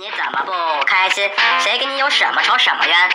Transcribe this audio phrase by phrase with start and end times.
[0.00, 0.52] 你怎么不
[0.86, 1.30] 开心？
[1.58, 3.10] 谁跟你有什么仇什么冤？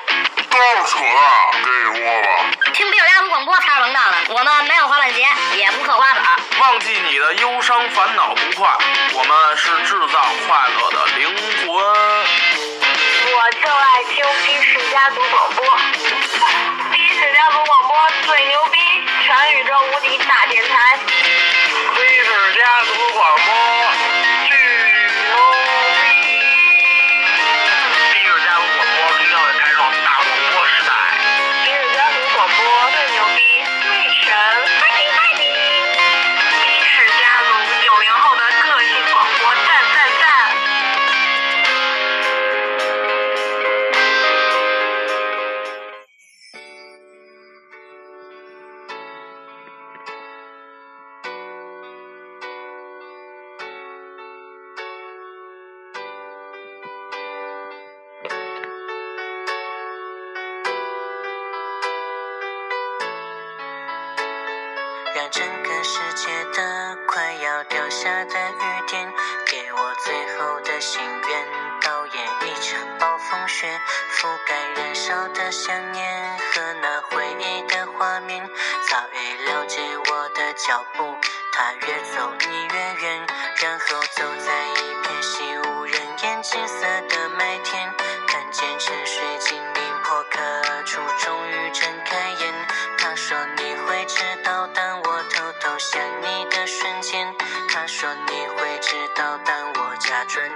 [0.48, 2.30] 够扯了，给我吧。
[2.76, 4.18] 听比尔家族广播才是王道呢。
[4.30, 5.26] 我们没有滑板鞋，
[5.56, 6.40] 也不嗑瓜子儿。
[6.60, 8.70] 忘记你的忧伤、烦恼、不快，
[9.14, 11.36] 我们是制造快乐的灵
[11.66, 11.74] 魂。
[13.34, 17.98] 我就爱听的士家族广播，的士家族广播
[18.28, 18.78] 最牛逼，
[19.26, 21.00] 全宇宙无敌大电台。
[21.96, 23.85] 的士家族广播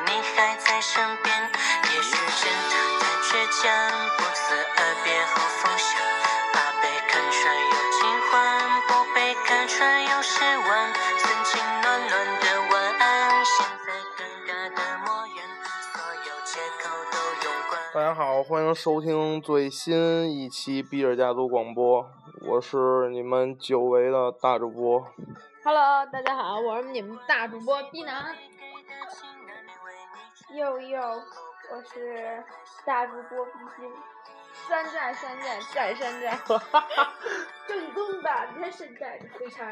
[0.06, 1.28] 你还在身边。
[1.84, 3.30] 也许真的太倔
[3.62, 3.68] 强，
[4.18, 5.90] 不辞而别后放下，
[6.54, 8.36] 怕被看穿有惊慌，
[8.88, 10.94] 不被看穿有失望。
[11.18, 15.38] 曾经暖暖的晚安，现在尴尬的模样，
[15.92, 17.72] 所有借口都用光。
[17.94, 22.06] 大家好，欢迎收听最新一期比尔家族广播，
[22.42, 25.06] 我是你们久违的大主播。
[25.64, 28.36] Hello，大家好，我是你们大主播逼男。
[30.52, 32.44] 又又，我是
[32.86, 33.92] 大主播毕鑫，
[34.68, 36.38] 山寨山寨再山寨，
[37.68, 39.68] 正宗的原山寨的非常。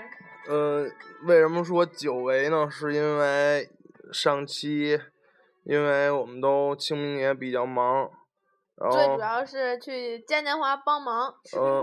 [0.49, 0.91] 嗯，
[1.25, 2.69] 为什么说久违呢？
[2.69, 3.67] 是因为
[4.13, 4.99] 上期，
[5.65, 8.09] 因为我们都清明节比较忙，
[8.75, 11.81] 然后最主要是去嘉年华帮忙，嗯，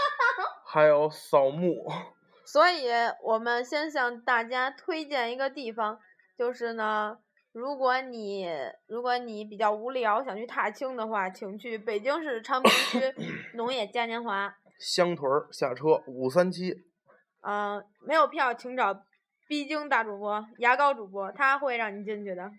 [0.66, 1.86] 还有扫墓。
[2.44, 2.88] 所以
[3.22, 5.98] 我们先向大家推荐一个地方，
[6.36, 7.16] 就是呢，
[7.52, 8.46] 如果你
[8.86, 13.14] 如果你比较无聊想去踏青的话，请去北京市昌平区
[13.54, 14.54] 农业嘉年华。
[14.78, 16.74] 香屯儿下车五三七，
[17.42, 19.04] 嗯、没有票请找
[19.46, 22.50] 逼京大主播、牙膏主播，他会让你进去的。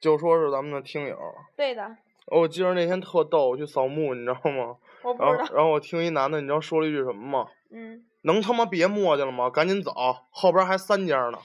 [0.00, 1.16] 就说是咱们的听友。
[1.56, 1.84] 对的，
[2.26, 4.76] 哦我记得那天特逗，我去扫墓，你知道吗？
[5.02, 5.32] 我不知道。
[5.34, 7.50] 然后然后我听一男的，你知道说了一句什么吗？
[7.70, 9.48] 嗯，能他妈别磨叽了吗？
[9.48, 9.92] 赶紧走，
[10.30, 11.38] 后边还三家呢。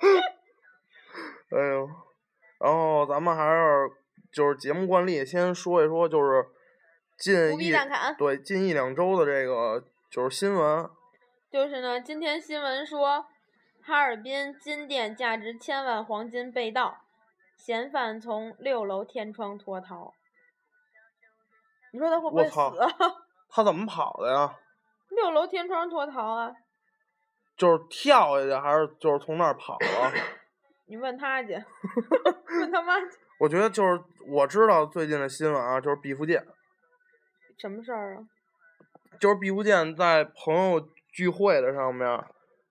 [1.50, 1.88] 哎呦，
[2.60, 3.90] 然后咱们还是
[4.32, 6.46] 就是节目惯例，先说一说就是
[7.18, 7.72] 近一
[8.18, 10.88] 对近一两周的这个就是新闻。
[11.50, 13.24] 就是呢，今天新闻说，
[13.82, 16.98] 哈尔滨金店价值千万黄金被盗，
[17.56, 20.12] 嫌犯从六楼天窗脱逃。
[21.90, 22.88] 你说他会不会死啊？
[23.48, 24.54] 他怎么跑的呀？
[25.08, 26.52] 六楼天窗脱逃啊？
[27.56, 30.12] 就是跳下去，还是就是从那儿跑啊？
[30.88, 31.52] 你问他去，
[32.60, 33.06] 问他妈去
[33.38, 36.44] 我觉得就是我知道最近的新闻啊，就是毕福剑，
[37.58, 38.24] 什么事儿啊？
[39.20, 42.06] 就是毕福剑在朋友聚会的上面，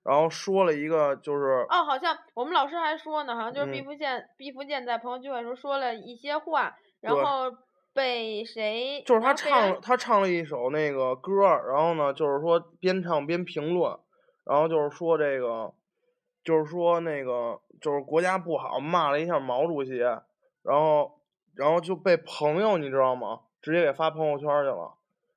[0.02, 7.50] 然后说了一个就是哦，好像我们老师还说呢，好像就是毕嗯福剑，毕福剑在朋友聚会的时候说了一些话，然后
[7.94, 9.02] 被谁？
[9.06, 13.96] 就是他唱了，他唱了一首那个歌儿，然后呢，就是说边唱边评论，
[14.44, 15.72] 然后就是说这个，
[16.44, 21.20] 就是说那个，就是国家不好，骂了一下毛主席，然后，
[21.54, 23.40] 然后就被朋友你知道吗？
[23.60, 24.94] 直接给发朋友圈去了，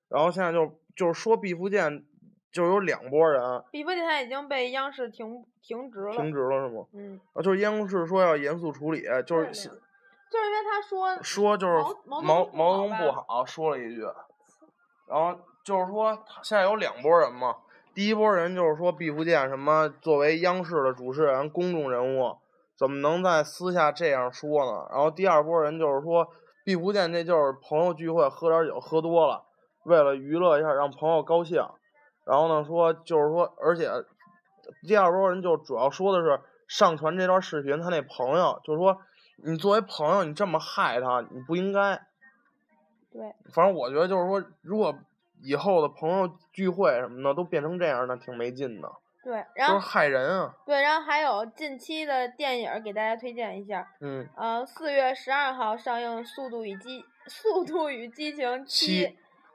[0.07, 2.05] 然后现在就就是说毕福剑，
[2.51, 6.11] 就有两拨人毕福剑他已经被央视停停职了。
[6.11, 6.85] 停职了是吗？
[6.93, 11.73] 嗯，啊，就是央视说要严肃处理，就是就是因为他说说就是
[12.05, 14.01] 毛毛毛泽东不好，说了一句，
[15.07, 17.55] 然后就是说现在有两拨人嘛，
[17.93, 22.37] 第一波人就是说毕福剑什么作为央视的主持人、公众人物，
[22.77, 24.87] 怎么能在私下这样说呢？
[24.91, 26.27] 然后第二波人就是说
[26.63, 29.43] 毕福剑那就是朋友聚会喝点酒喝多了，
[29.83, 31.61] 为了娱乐一下让朋友高兴，
[32.25, 33.89] 然后呢说就是说，而且
[34.87, 38.97] 第二波人就主要说的是上传这段视频，他那朋友就是说，
[39.43, 41.99] 你作为朋友，你这么害他，你不应该。
[43.11, 43.21] 对。
[43.53, 44.95] 反正我觉得就是说，如果
[45.43, 48.91] 以后的朋友聚会什么的都变成这样，那挺没劲的。
[49.23, 50.53] 对，然后害人啊。
[50.65, 53.87] 对，然后还有近期的电影儿给大家推荐一下。
[53.99, 54.27] 嗯。
[54.35, 59.05] 呃，四月十二号上映《速度与激 速度与激情七》，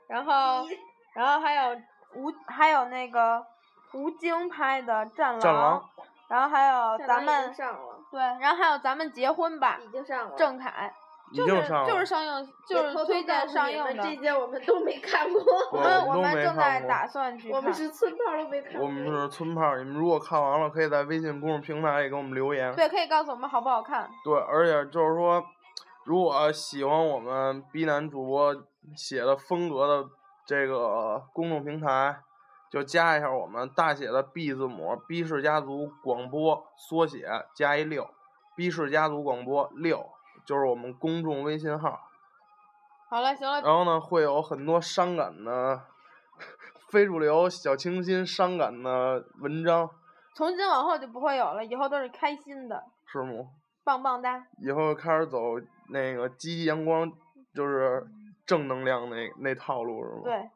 [0.07, 0.65] 然后
[1.13, 1.75] 然后还有
[2.15, 3.45] 吴还有那个
[3.93, 5.89] 吴京拍的《战狼》，战狼
[6.29, 10.35] 然后还有咱们上了，对，然后还有咱们结婚吧，已经上了。
[10.37, 10.91] 郑恺，已
[11.33, 11.67] 就是。
[11.87, 13.93] 就是上映，就是推荐上映的。
[13.95, 15.41] 这些我们都没看过，
[15.71, 17.57] 我们 我们正在打算去看。
[17.57, 18.83] 我们是村炮都没看过。
[18.83, 22.73] 我们是村炮，你们如果看完了，可以在微信公众平台里给我们留言。
[22.75, 24.09] 对，可以告诉我们好不好看。
[24.23, 25.43] 对，而且就是说，
[26.05, 28.55] 如果喜欢我们 B 男主播
[28.95, 30.09] 写的风格的
[30.45, 32.17] 这个公众平台，
[32.71, 37.25] 就加一下我们大写的 B 字母 B 氏家族广播缩写
[37.55, 38.07] 加一六
[38.55, 40.05] ，B 氏家族广播六
[40.47, 41.99] 就是我们公众微信号。
[43.09, 45.81] 好了，行了，然后呢，会有很多伤感的、
[46.89, 49.89] 非主流、小清新、伤感的文章，
[50.33, 53.49] 从今往后就不会有了，以后都是开心的，是吗？
[53.83, 54.41] 棒棒哒。
[54.61, 55.39] 以后开始走
[55.89, 57.11] 那个积极阳光，
[57.53, 58.05] 就是
[58.45, 60.21] 正能量那那套路是吗？。
[60.23, 60.49] 对，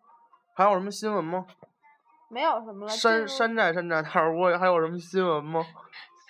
[0.55, 1.45] 还有什么新闻吗？
[2.29, 2.89] 没有什么了。
[2.89, 5.61] 山山寨山寨大主播还有什么新闻吗？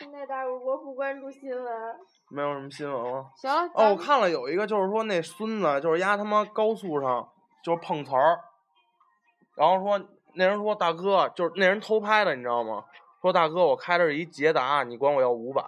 [0.02, 1.96] 现在大主播不关注新闻，
[2.32, 3.24] 没有什么新闻了。
[3.36, 3.70] 行了。
[3.76, 7.30] 哦，我看了有一个，就是说那孙子就是压他妈高速上
[7.64, 8.40] 就是碰瓷儿，
[9.56, 10.04] 然后说
[10.34, 12.84] 那人说大哥，就是那人偷拍的，你知道吗？
[13.22, 15.62] 说大哥，我开的是一捷达，你管我要五百。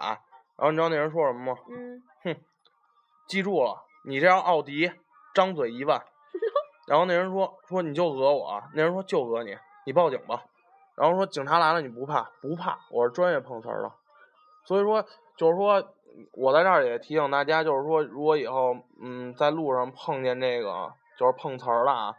[0.56, 1.60] 然后你知道那人说什么吗？
[1.70, 2.36] 嗯，哼
[3.28, 4.90] 记住了，你这辆奥迪
[5.32, 6.02] 张嘴一万。
[6.88, 10.42] 然后那人说说你就讹我，那人说就讹你，你报警吧。
[10.96, 12.32] 然后说警察来了你不怕？
[12.42, 13.92] 不怕，我是专业碰瓷儿的。
[14.64, 15.04] 所以说
[15.36, 15.94] 就是说，
[16.32, 22.16] 我在这儿也提醒大家，就是说如果以后嗯在路上碰见这个就是碰瓷儿了啊，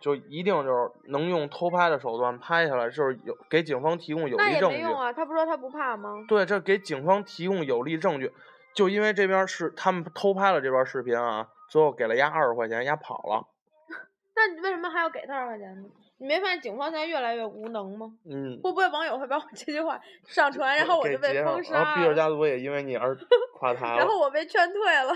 [0.00, 4.76] 就一定就是能用偷拍的手段拍下来，就是有给警方提供有那力证据。
[4.76, 6.24] 也没用啊，他不说他不怕吗？
[6.28, 8.32] 对，这给警方提供有力证据。
[8.74, 13.46] 就因为这边是他们偷拍了这段视频啊，最后给了丫二十块钱，丫跑了。
[14.34, 15.88] 那你为什么还要给他二十块钱呢？
[16.24, 18.10] 你没发现警方现在越来越无能吗？
[18.24, 23.14] 嗯，会不会网友会把我这句话上传，然后我就被封杀然后比尔，家族也因为你而
[23.58, 23.98] 垮台了。
[23.98, 25.14] 然后我被劝退了。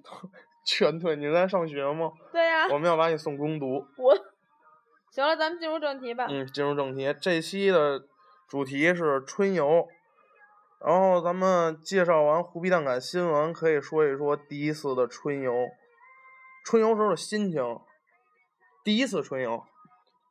[0.66, 2.12] 劝退，你在上学吗？
[2.30, 3.86] 对呀、我们要把你送攻读。
[3.96, 4.14] 我
[5.10, 6.26] 行了，咱们进入正题吧。
[6.28, 8.04] 嗯，进入正题，这期的
[8.46, 9.88] 主题是春游。
[10.84, 15.54] 然后咱们介绍完胡皮蛋感新闻，可以说一说第一次的春游。
[16.66, 17.78] 春游时候的心情，
[18.84, 19.64] 第一次春游，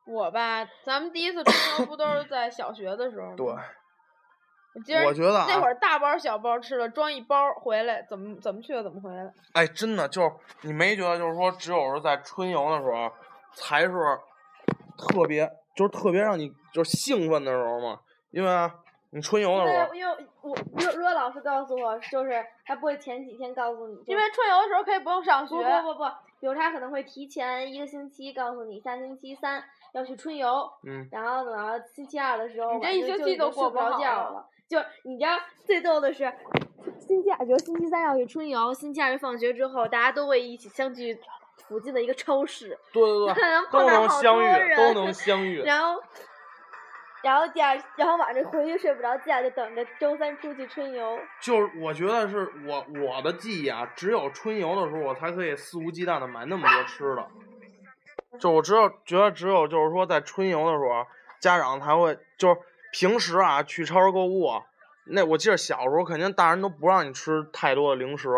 [0.05, 3.35] 我吧，咱们第一次春游不都是在小学的时候吗？
[3.38, 3.45] 对，
[4.75, 9.33] 我记得我觉得啊那会儿大包小包吃了，装一包回来，怎么怎么去的怎么回来。
[9.53, 13.11] 哎，真的就是你没觉得，就是说，只有是在春游的时候，
[13.53, 13.89] 才是
[14.97, 17.99] 特别，就是特别让你就是兴奋的时候嘛。
[18.31, 18.73] 因为啊，
[19.11, 25.56] 你春游的时候，因为因为我若若老师告诉我，就是他不会前几天告诉你，因为春游的时候可以不用上学。
[25.56, 26.03] 不不不不，
[26.39, 29.63] 比如他可能会提前一个星期告诉你，下星期三
[29.94, 34.45] 要去春游，嗯，然后等到星期二的时候，你这一星期都睡不着觉了。
[34.68, 36.31] 就是你知道最逗的是，
[37.00, 41.16] 星期二，比如星期三要去春游，星期二放学之后，大家都会一起相聚
[41.68, 45.62] 附近的一个超市，对对对， 都碰到好能相遇，都能相遇。
[45.62, 46.02] 然后，
[47.21, 51.19] 然后第二，然后晚上回去睡不着觉，就等着周三出去春游。
[51.40, 57.28] 就是我觉得是我我的记忆啊，只有春游的时候，我才可以肆无忌惮的买那么多吃的。
[58.40, 61.06] 就我只有觉得只有就是说在春游的时候啊，
[61.40, 62.57] 家长才会就是
[62.92, 64.63] 平时啊去超市购物啊，
[65.06, 68.30] 那我记得小时候肯定大人都不让你吃太多的零食，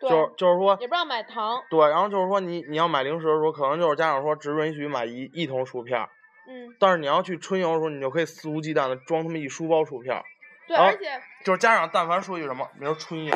[0.00, 1.62] 就是就是说也不让买糖。
[1.70, 6.08] 对，然后就是说你你要买零食的时候，可能就是家长说只允许买一一桶薯片儿，
[6.48, 10.24] 嗯，但是你要去春游的时候，你就可以肆无忌惮的装他妈一书包薯片儿。
[10.68, 13.34] 对，而且就是家长但凡说句什么，比如春游，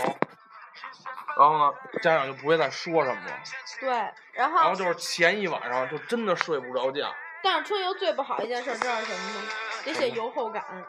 [1.40, 3.40] 然后呢，家长就不会再说什么了。
[3.80, 3.88] 对，
[4.34, 7.10] 然后然后就是前一晚上就真的睡不着觉。
[7.42, 9.48] 但是春游最不好一件事知道是什么吗？
[9.82, 10.62] 得写游后感。
[10.62, 10.84] 哦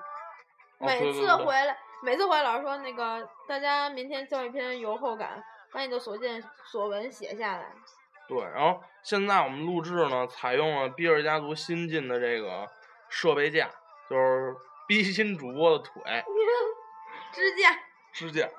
[0.78, 5.42] 每次回来，每次回来老师说那个大家明天交一篇游后感，
[5.72, 7.72] 把你的所见所闻写下来。
[8.28, 12.68] 对，然后现在我们录制呢，采用了比尔家族新进的这个
[13.08, 13.70] 设备架，
[14.10, 14.54] 就是
[14.86, 16.02] 逼心主播的腿
[17.32, 17.80] 支 架。
[18.12, 18.50] 支架。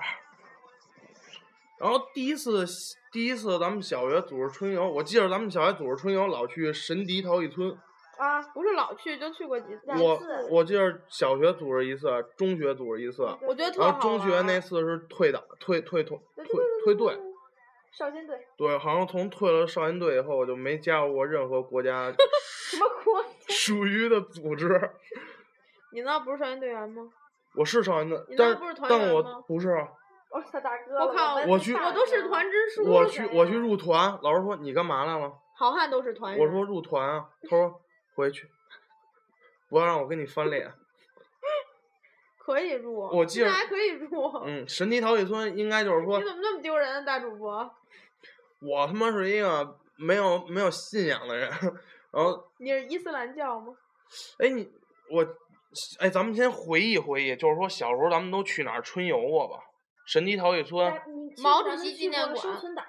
[1.83, 2.65] 然后第一次
[3.11, 7.77] 第一次咱们小学组织春游，我记得咱们小学组织春游老去神迪陶艺村，
[8.19, 9.91] 啊，不是老去，就去过几次。
[10.01, 17.19] 我我记得小学组织一次，中学组织一次，我觉得特好然后中学那次是退党退退退对退退队。
[17.91, 22.15] 少先队对，好像从退了少先队以后，我就没加入过任何国家
[22.71, 23.25] 什么国？
[23.51, 24.69] 属于的组织。
[25.93, 27.03] 你那不是少先队员吗？
[27.57, 28.59] 我是少先队，但是
[28.89, 29.89] 但我不是啊。
[30.33, 30.99] 我操大哥！
[30.99, 32.91] 我靠我去我都是团支书。
[32.91, 35.33] 我去我去入团，老师说你干嘛来了？
[35.57, 36.37] 好汉都是团。
[36.39, 37.81] 我说入团啊，他说
[38.17, 38.49] 回去，
[39.69, 40.73] 不要让我跟你翻脸。
[42.39, 44.27] 可以入，我记得现在还可以入。
[44.45, 47.71] 嗯，神奇陶艺村应该就是说你，怎么那么丢人啊，大主播？
[48.61, 51.49] 我他妈是一个没有没有信仰的人。
[52.11, 53.75] 然后， 你是伊斯兰教吗？
[54.39, 54.69] 哎你
[55.11, 55.25] 我，
[56.01, 59.59] 哎咱们先回忆回忆，就是说小时候咱们都去哪儿春游过吧？
[60.07, 61.01] 神奇陶艺村、
[61.43, 62.83] 毛主席纪念馆生存岛，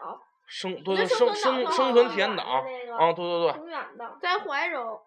[0.47, 4.17] 生对对生生生生存体验岛啊，对对对挺远的。
[4.21, 5.01] 在怀柔。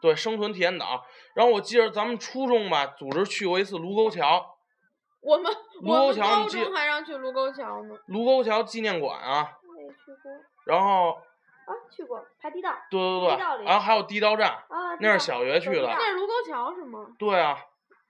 [0.00, 1.04] 对生存体验岛。
[1.34, 4.56] 然后我记得咱们初中吧，组织去过一次卢沟桥，
[5.20, 7.94] 我们卢沟桥你记中还让去卢沟桥呢。
[8.06, 9.58] 卢沟桥纪念馆啊。
[9.76, 10.32] 没去过
[10.64, 17.06] 然后啊，去过排地道对对对，然后还有地道战，啊，那是小学去的那是卢沟桥是吗？
[17.18, 17.58] 对啊，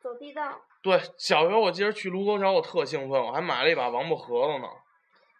[0.08, 0.42] 走地道，
[0.82, 4.68] 对，小学我记得去卢沟桥我特兴奋，我还买了一把王八盒子呢，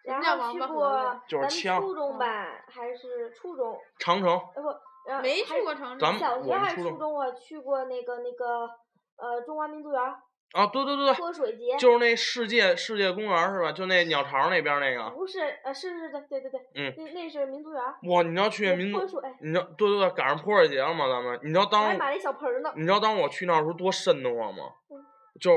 [0.03, 2.25] 然后去过就是枪初中吧，
[2.67, 3.75] 还是初中？
[3.97, 4.29] 长城。
[4.55, 5.99] 呃不，没去过长城。
[5.99, 8.69] 咱们小学我初中还是初中，我去过那个那个
[9.17, 10.21] 呃中华民族园儿
[10.53, 13.71] 啊，对对对对泼水节，就是那世界世界公园是吧？
[13.71, 15.09] 就那鸟巢那边那个。
[15.11, 21.07] 不是呃是是对对对对，嗯那那是民族园儿，哇，你要去民族泼，水，你知道对对对，赶上泼水节了吗？
[21.07, 22.73] 咱们，你知道当时还买了一小盆儿呢。
[22.75, 24.97] 你知道当时我去那儿时候多瘆得慌吗嗯？
[25.39, 25.51] 就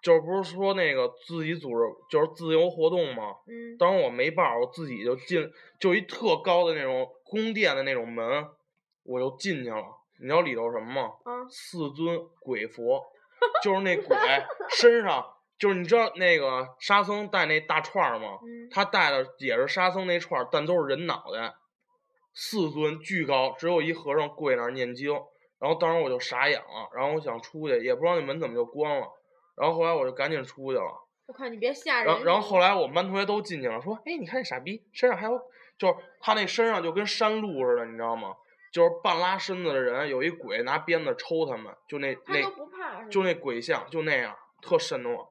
[0.00, 1.76] 就是不是说那个自己组织
[2.10, 3.34] 就是自由活动吗？
[3.48, 5.50] 嗯，当时我没报，我自己就进，
[5.80, 8.24] 就一特高的那种宫殿的那种门，
[9.04, 9.82] 我就进去了。
[10.20, 11.10] 你知道里头什么吗？
[11.24, 13.02] 嗯四尊鬼佛，
[13.62, 14.16] 就是那鬼
[14.70, 15.24] 身上，
[15.58, 18.38] 就是你知道那个沙僧带那大串儿吗？
[18.42, 21.54] 嗯他带的也是沙僧那串儿，但都是人脑袋，
[22.34, 25.12] 四尊巨高，只有一和尚跪那儿念经。
[25.58, 29.06] 然后当时我就傻眼了，然后我想出去，也不知道那门怎么就关了。
[29.56, 30.84] 然后后来我就赶紧出去了。
[31.26, 32.06] 我靠，你别吓人。
[32.06, 35.38] 然后然后后来我们班同学都进去了，说：“哎，你看那傻逼身上还有，
[35.78, 38.34] 就是他那身上就跟山路似的，你知道吗？
[38.72, 43.08] 就是半拉身子的人，有一鬼拿鞭子抽他们，就那那都不怕是吗？
[43.10, 45.26] 就那鬼像，就那样，特瘆得慌。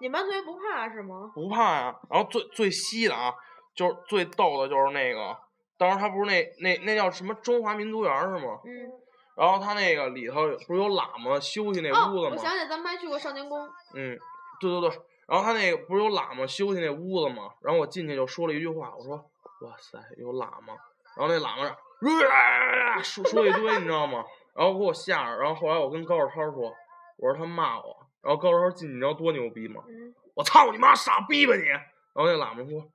[0.00, 1.30] 你们班同学不怕是吗？
[1.34, 1.94] 不怕呀。
[2.10, 3.32] 然后最最稀的啊，
[3.74, 5.36] 就是最逗的就是那个，
[5.76, 8.60] 当时他不是那那那叫什么中华民族园儿是吗？
[8.64, 8.90] 嗯。
[9.36, 12.30] 然后他那个里头不是有喇嘛休息那哦，屋子吗？
[12.32, 13.68] 我想起来，咱们还去过少年宫。
[13.94, 14.16] 嗯，
[14.60, 15.00] 对对对。
[15.26, 17.50] 然后他那个不是有喇嘛休息那屋子吗？
[17.60, 19.16] 然后我进去就说了一句话，我说
[19.62, 20.74] ：“哇塞，有喇嘛。”
[21.16, 24.24] 然后那喇嘛呃说说一堆，你知道吗？
[24.54, 25.36] 然后给我吓着。
[25.38, 26.74] 然后后来我跟高少超说
[27.18, 29.82] ：“我说他骂我。”然后高少超进去，你知道多牛逼吗？
[29.88, 30.14] 嗯。
[30.34, 31.62] 我操你妈傻逼吧你！
[31.62, 31.82] 然
[32.14, 32.90] 后那喇嘛说：“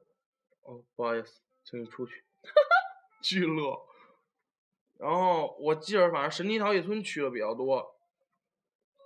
[0.63, 2.24] 哦，不好意思，请你出去。
[3.24, 3.86] ”巨乐。
[4.98, 7.96] 然后我记着，反正神奇陶艺村去的比较多。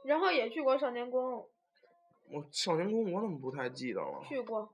[0.03, 1.47] 然后也去过少年宫，
[2.29, 4.23] 我少年宫我怎么不太记得了？
[4.27, 4.73] 去过，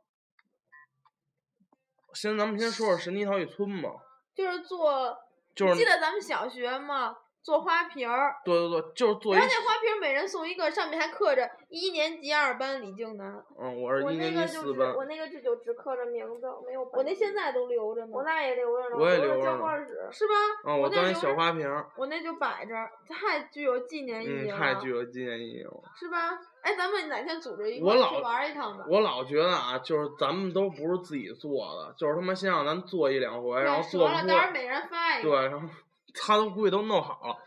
[2.13, 3.89] 先咱们先说说神奇陶艺村吧，
[4.39, 5.19] 就是做，
[5.53, 7.17] 就是记得咱们小学吗？
[7.41, 13.43] 做花瓶儿，对对对，就是做一然后那花瓶儿每人送一个，上面还刻着一年级二班李静南。
[13.59, 16.81] 嗯，我是一年那个就级四班，只我那个只就只刻着名字，没有。
[16.93, 18.11] 我那现在都留着呢。
[18.11, 20.09] 我那也留着呢，我也留留着呢着交换纸。
[20.11, 20.33] 是吧？
[20.65, 22.75] 嗯，我当一小那留着花瓶儿，我那就摆着，
[23.07, 25.71] 太具有纪念意嗯，义了，太具有纪念意义了。
[25.95, 26.37] 是吧？
[26.61, 28.83] 哎，咱们哪天组织一我老去玩一趟吧？
[28.89, 35.29] 我老觉得啊，就是咱们都不是自己做的，就是他妈先让咱做一两回，然后做不出来，到时候每人发一个。
[35.29, 35.67] 对，然后
[36.13, 37.37] 他都估计都弄好了。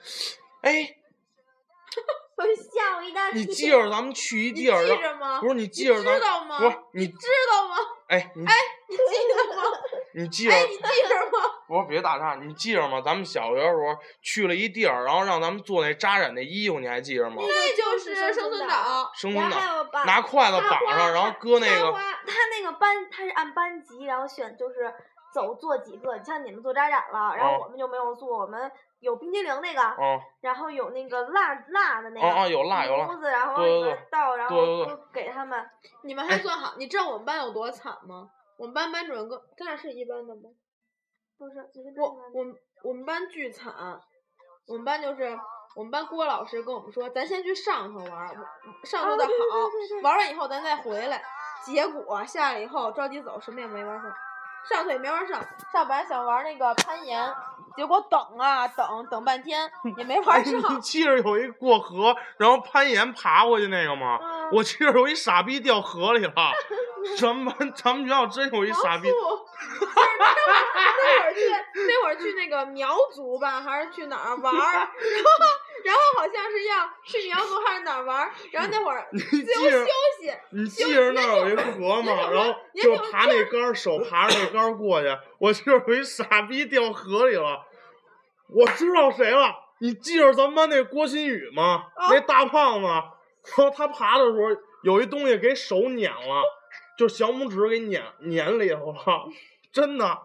[0.63, 0.97] 哎，
[2.37, 3.39] 我吓我一大跳。
[3.39, 5.41] 你记着咱们去一地儿，然记着吗？
[5.41, 6.59] 不是你记着咱知道吗？
[6.59, 7.77] 不是你知道吗？
[8.09, 9.63] 哎你你记得吗？
[10.15, 11.49] 你记着哎，你记着吗？
[11.67, 13.01] 不是别打岔，你记着吗？
[13.01, 17.37] 咱们小学的时候去了一地儿，然后让咱们做那扎染那衣服，你还记着吗？
[17.39, 24.93] 那就是生生存存岛生存岛拿筷子绑上，然后搁那个，他那个班，他是按班级，然后选就是
[25.33, 28.71] 走做几个，像你们做扎染了，然后哦我们就没有做，我们
[29.01, 33.63] 有冰激凌那个，嗯，然后有那个辣辣的那个，哦哦有辣有辣炉子，然后
[34.11, 35.69] 倒，然后对对对都给他们。
[36.03, 38.31] 你们还算好，你知道我们班有多惨吗？
[38.59, 40.43] 我们班班主任跟咱俩是一班的吗？
[41.39, 43.73] 不是，是我我们我们班巨惨，
[44.69, 45.37] 我们班就是
[45.75, 48.29] 我们班郭老师跟我们说，咱先去上头玩，
[48.85, 51.21] 上头的哦对对好对对，玩完以后咱再回来。
[51.65, 54.13] 结果下来以后着急走，什么也没玩上，
[54.69, 55.41] 上头也没玩上。
[55.73, 57.33] 上本来想玩那个攀岩，
[57.77, 60.75] 结果等啊等等半天也没玩哎，上。
[60.75, 64.19] 你记着有一过河，然后攀岩爬过去那个吗？
[64.23, 66.33] 嗯我记着有一傻逼掉河里了。
[67.19, 69.39] 咱们班咱们学校真有一傻逼 那会儿
[71.03, 71.41] 那会儿去
[71.75, 74.61] 那会儿去那个苗族吧，还是去哪儿玩儿？
[74.61, 74.89] 然后
[75.85, 78.31] 然后好像是要去苗族还是哪儿玩儿？
[78.51, 79.87] 然后那会儿你自由休
[80.21, 82.31] 息，你记着那儿有一河吗？
[82.31, 85.09] 然后就爬那杆儿，手爬着那杆儿过去。
[85.39, 87.65] 我就是有一傻逼掉河里了，
[88.49, 89.55] 我知道谁了。
[89.81, 91.85] 你记着咱们班那郭新宇吗？
[92.09, 96.43] 那大胖子，然后他爬的时候有一东西给手碾了，
[96.97, 99.29] 就小拇指给碾碾里头了，
[99.73, 100.23] 真的。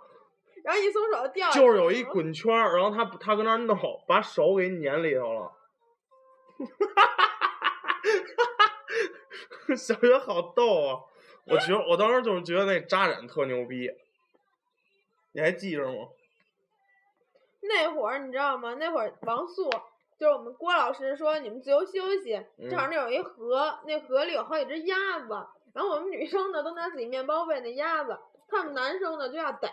[0.67, 5.53] 然后一松手掉就是有一滚圈儿，然后他他搁那儿弄，把手给粘里头了。
[9.77, 11.00] 小学好逗啊！
[11.45, 13.89] 我觉得我当时就是觉得那扎染特牛逼，
[15.31, 16.09] 你还记着吗？
[17.62, 18.74] 那会儿你知道吗？
[18.77, 19.69] 那会儿王素
[20.19, 25.29] 就是我们郭老师说你们自由休息，嗯正好那有一河，那河里有好几只鸭子，
[25.74, 29.70] 然后我们女生呢都拿自己面包喂那鸭子，他们男生呢就要逮，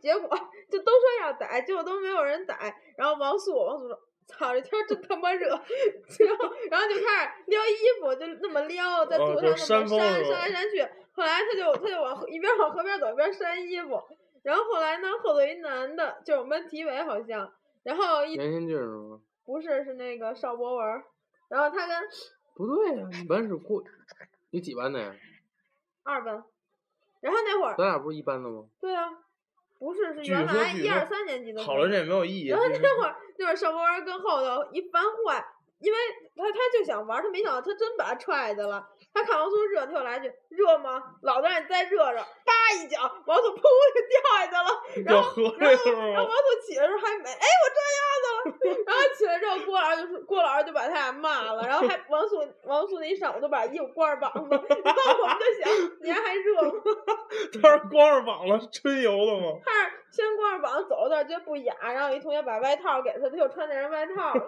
[0.00, 0.28] 结果
[0.70, 4.00] 就都说要逮，结果都没有人逮，然后王素王素说。
[4.30, 10.82] 操，这天儿真他妈热，然后然后就开始撩衣服，就那么撩，在哦土就是扇上那么扇，扇来扇去。
[11.12, 13.98] 后来他就他就往一边往河边走一边扇衣服，
[14.42, 17.50] 然后后来呢，后头一男的，就是我们体委好像，
[17.84, 19.18] 然后一严新俊是吗？
[19.46, 21.02] 不是是那个邵博文，
[21.48, 21.96] 然后他跟
[22.54, 23.82] 不对呀、你班是过，
[24.50, 25.16] 你几班的呀？
[26.02, 26.44] 二班，
[27.20, 28.64] 然后那会儿咱俩不是一班的吗？
[28.80, 29.08] 对啊，
[29.78, 32.48] 不是是原来一二三年级的讨论这也没有意义。
[32.48, 35.44] 然后那会儿那会儿邵博文跟后头一翻坏，
[35.80, 35.98] 因为
[36.36, 38.86] 他他就想玩儿，他没想到他真把他踹下去了。
[39.12, 41.02] 他看王素热，他又来句热吗？
[41.22, 43.62] 老子让你再热热，叭一脚，王素噗
[43.94, 44.68] 就掉下去了。
[45.06, 46.30] 然后然后然后王吗？
[46.30, 48.07] 素起来的时候还没，哎，我抓鸭子了。
[48.86, 55.70] 然后起来之后，郭老师就说，郭老师就把他俩骂了，然后还王素王素那一上午都把衣服光着膀子，然后我们就想，
[56.02, 56.72] 你还还热吗？
[57.62, 59.60] 他是光着膀子春游的吗？
[59.64, 64.32] 他是先光着膀子走了段，觉得不雅，然后一同学把外套给他，他就穿那人外套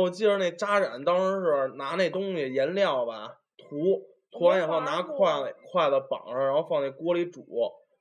[0.00, 7.42] 我记得那扎染当时是拿那东西颜料吧涂，涂完以后拿筷子筷子绑上，然后放那锅里煮，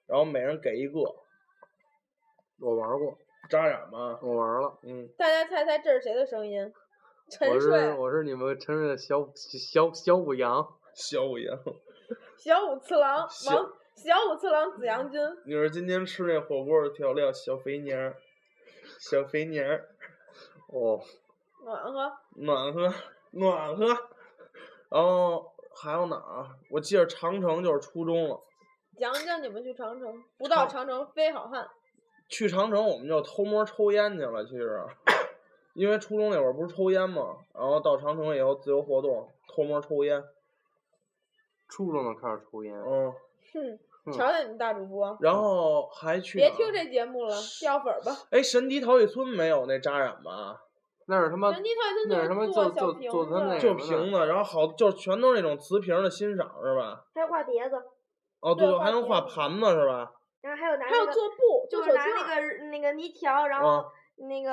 [0.05, 0.99] 然后每人给一个
[2.59, 3.17] 我玩过，
[3.49, 4.19] 扎染吗。
[4.21, 4.77] 我玩了。
[4.83, 6.73] 嗯，大家猜猜这是谁的声音？
[7.29, 11.57] 沉我睡是，我是你们陈瑞的小小小五羊，小五羊，
[12.37, 15.21] 小五次郎，小王小五次郎子阳君。
[15.45, 18.15] 你说今天吃那火锅的调料小肥娘儿，
[18.99, 19.89] 小肥娘儿，
[20.69, 21.01] 哦，
[21.65, 22.93] 暖和，暖和
[23.31, 23.85] 暖和。
[24.89, 26.55] 然后还有哪儿啊？
[26.71, 28.39] 我记得长城就是初中了。
[28.95, 31.67] 讲讲你们去长城，不到长城非好汉。
[32.27, 34.83] 去长城我们就偷摸抽烟去了，其实，
[35.73, 40.23] 因为初中那会儿不是抽烟嘛，然后到长城以后自由活动，偷摸抽烟，
[41.69, 42.73] 初中就开始抽烟。
[42.75, 43.13] 嗯，
[43.53, 48.11] 哼，嗯瞧瞧你们大主播，然后还去别听这节目了，掉粉儿吧。
[48.31, 50.61] 哎，神迪陶艺村没有那扎染吧？
[51.09, 52.51] 那是他妈人家他真那是他妈就
[52.99, 57.05] 就什么的瓶子，然后好就全都是那种瓷瓶的欣赏是吧？
[57.13, 57.81] 还有画碟子，
[58.41, 60.11] 哦，对，还能画画盘子是吧？
[60.47, 64.51] 然后还有拿还有那个做布，就是拿那个那个泥条，然啊后那个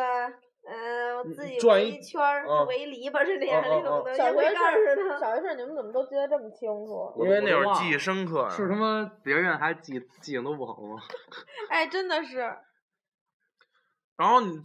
[0.66, 5.18] 呃嗯自己转一围一圈儿啊，围篱笆似的那种的，小学事的。
[5.20, 7.12] 小学事儿，你们怎么都记得这么清楚？
[7.22, 8.50] 因为那会儿记忆深刻。
[8.50, 11.00] 是他妈别人还记记性都不好吗？
[11.70, 12.38] 哎，真的是，
[14.16, 14.60] 然后你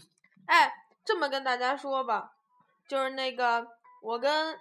[0.48, 0.74] 哎，
[1.06, 2.32] 这么跟大家说吧，
[2.88, 3.68] 就是那个
[4.02, 4.58] 我跟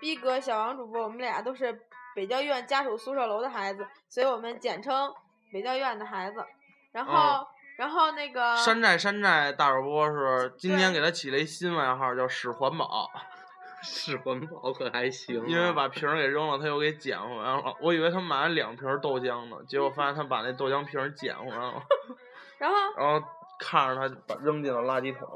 [0.00, 1.80] 逼哥、小王主播，我们俩都是
[2.14, 5.14] 北教院家属宿舍楼的孩子，所以我们简称
[5.52, 6.44] 北教院的孩子。
[6.92, 7.46] 然后，嗯
[7.78, 13.10] 然后那个山寨山寨大主播是今天给他起了一新外号，叫屎环保。
[13.82, 17.74] 是环保可还行啊、因为把瓶儿给扔了，他又给捡回来了。
[17.80, 21.82] 我以为他买了两瓶儿豆浆呢，结果发现他把那豆浆瓶儿捡回来了
[22.58, 23.26] 然后然后
[23.58, 25.28] 看着他把扔进了垃圾桶，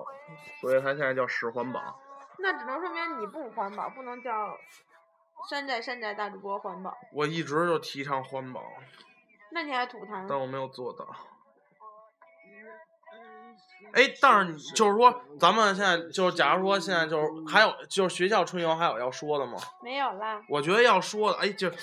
[0.61, 1.81] 所以他现在叫屎环保。
[2.38, 4.57] 那只能说明你不环保，不能叫
[5.50, 6.96] 山寨山寨大主播环保。
[7.12, 8.62] 我一直就提倡环保，
[9.50, 10.26] 那你还吐痰？
[10.28, 11.06] 但我没有做到。
[13.92, 19.56] 哎，但是你就是说，咱们现在就是，假如说现在就是还有就是学校春游还有要说的吗？
[19.82, 20.42] 没有啦。
[20.48, 21.74] 我觉得要说的，哎，就哎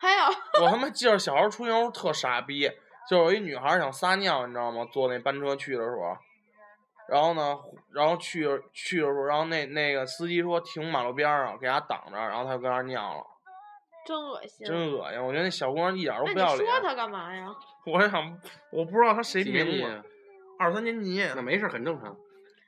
[0.00, 2.70] 还有，我他妈记得小时候春游特傻逼，
[3.10, 4.86] 就有一女孩儿想撒尿，你知道吗？
[4.90, 6.16] 坐那班车去的时候，
[7.08, 7.58] 然后呢，
[7.92, 13.26] 然后去去的时候，然后那那个司机说停马路边儿上，给她挡着，然后她就跟那儿尿了，
[14.08, 14.66] 真恶心。
[14.66, 15.22] 真恶心！
[15.22, 16.64] 我觉得那小姑娘一点儿都那不要脸。
[16.64, 17.46] 你说她干嘛呀？
[17.84, 18.40] 我想，
[18.72, 20.02] 我不知道她谁几年级名字，
[20.58, 21.22] 二三年级。
[21.36, 22.16] 那没事，很正常。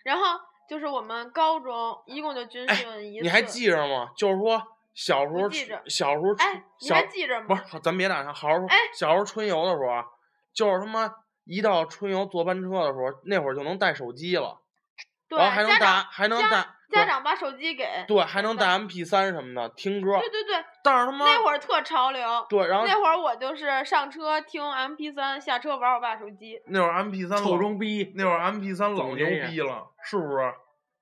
[0.04, 0.22] 然后
[0.68, 3.22] 就是我们高中一共就军哎训一次。
[3.22, 4.10] 你还记着吗？
[4.14, 7.46] 就是说小时候不记着小时候哎，你还记着吗？
[7.48, 8.66] 不是，咱别打岔，好好说。
[8.68, 10.04] 哎小时候春游的时候啊，
[10.52, 11.10] 就是他妈
[11.44, 14.60] 一到春游坐班车的时候，那会儿就能带手机了，
[15.28, 17.86] 然后还能带还能带对家长把手机给。
[18.06, 20.18] 对，还能带 M P 三什么的听歌。
[20.18, 22.46] 对对对，但是他妈那会儿特潮流。
[22.48, 26.60] 对，然后那会儿我就是上车听 M P 三，下车玩我爸手机。
[26.66, 30.52] 那会儿 M P 三老装逼，那会儿 M P 三老牛逼了，是不是？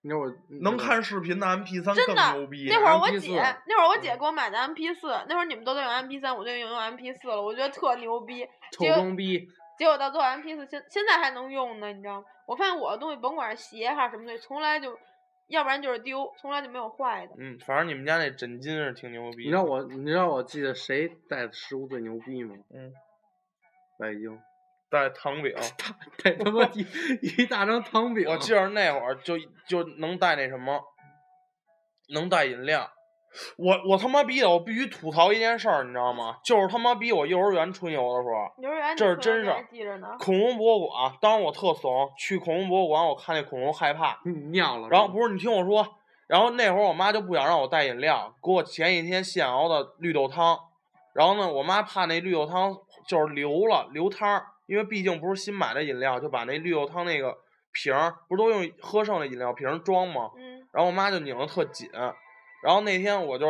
[0.02, 2.68] 你知道我能看视频的 M P 三更真的牛逼。
[2.70, 8.46] 那会儿我姐，那会儿我姐给我买的 M P 四，那会儿你们都在用 M P 三，我就用 M P 四了，我觉得特牛逼。
[8.70, 12.26] 臭结果装逼，结果到最后 M P 四现现在还能用呢，你知道吗？
[12.46, 14.96] 我发现我的东西甭管是鞋还是什么东西，从来就，
[15.48, 17.34] 要不然就是丢，从来就没有坏的。
[17.38, 19.44] 嗯，反正你们家那枕巾是挺牛逼。
[19.44, 22.54] 你知道我，你知道我记得谁带的食物最牛逼吗？
[22.70, 22.92] 嗯，
[23.98, 24.38] 白鹰，
[24.90, 25.54] 带糖饼，
[26.22, 26.86] 带他妈一
[27.22, 28.26] 一大张糖饼。
[28.28, 30.82] 我记得那会儿就就能带那什么，
[32.10, 32.92] 能带饮料。
[33.56, 36.36] 我我他妈逼的，我必须吐槽一件事儿，你知道吗？
[36.44, 40.16] 就是他妈逼我幼儿园春游的时候，幼儿园这是真事儿记着呢。
[40.18, 44.88] 恐龙博物馆，当时我特怂，去恐龙博物馆，我看那恐龙害怕，你尿了。
[44.88, 45.86] 然后不是你听我说，
[46.26, 50.58] 然后那会儿我妈就不想让我带饮料，给我前一天现熬的绿豆汤，
[51.14, 57.36] 然后呢，我妈怕那绿豆汤就是流了流汤儿，因为毕竟不是新买的饮料，就把那绿豆汤那个
[57.72, 60.30] 瓶儿不是都用喝剩的饮料瓶儿装吗？
[60.36, 61.88] 嗯，然后我妈就拧的特紧，
[62.62, 63.46] 然后那天我就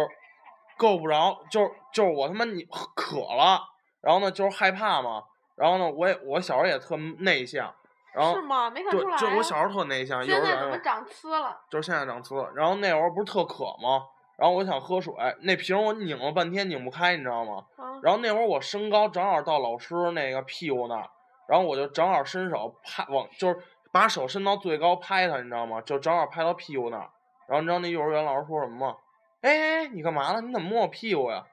[0.77, 2.63] 够不着，就是就是我他妈你
[2.95, 3.61] 渴了，
[4.01, 5.23] 然后呢就是害怕嘛，
[5.57, 7.75] 然后呢我也我小时候也特内向，
[8.15, 8.71] 然后是吗？
[8.71, 9.19] 没看对出来、啊。
[9.19, 11.61] 就我小时候特内向，幼现儿园儿在怎么长呲了？
[11.71, 12.53] 就是现在长呲了。
[12.55, 14.05] 然后那会儿不是特渴吗？
[14.37, 17.65] 然后我想喝水，那瓶儿我拧了半天拧不开，你知道吗？
[17.77, 21.11] 啊，然后那会儿我身高正好到老师那个屁股那儿，
[21.49, 23.57] 然后我就正好伸手拍往，就是
[23.91, 25.81] 把手伸到最高拍他，你知道吗？
[25.81, 27.11] 就正好拍到屁股那儿。
[27.49, 28.97] 然后你知道那幼儿园老师说什么吗？
[29.41, 30.41] 哎哎，你干嘛呢？
[30.43, 31.45] 你怎么摸我屁股呀？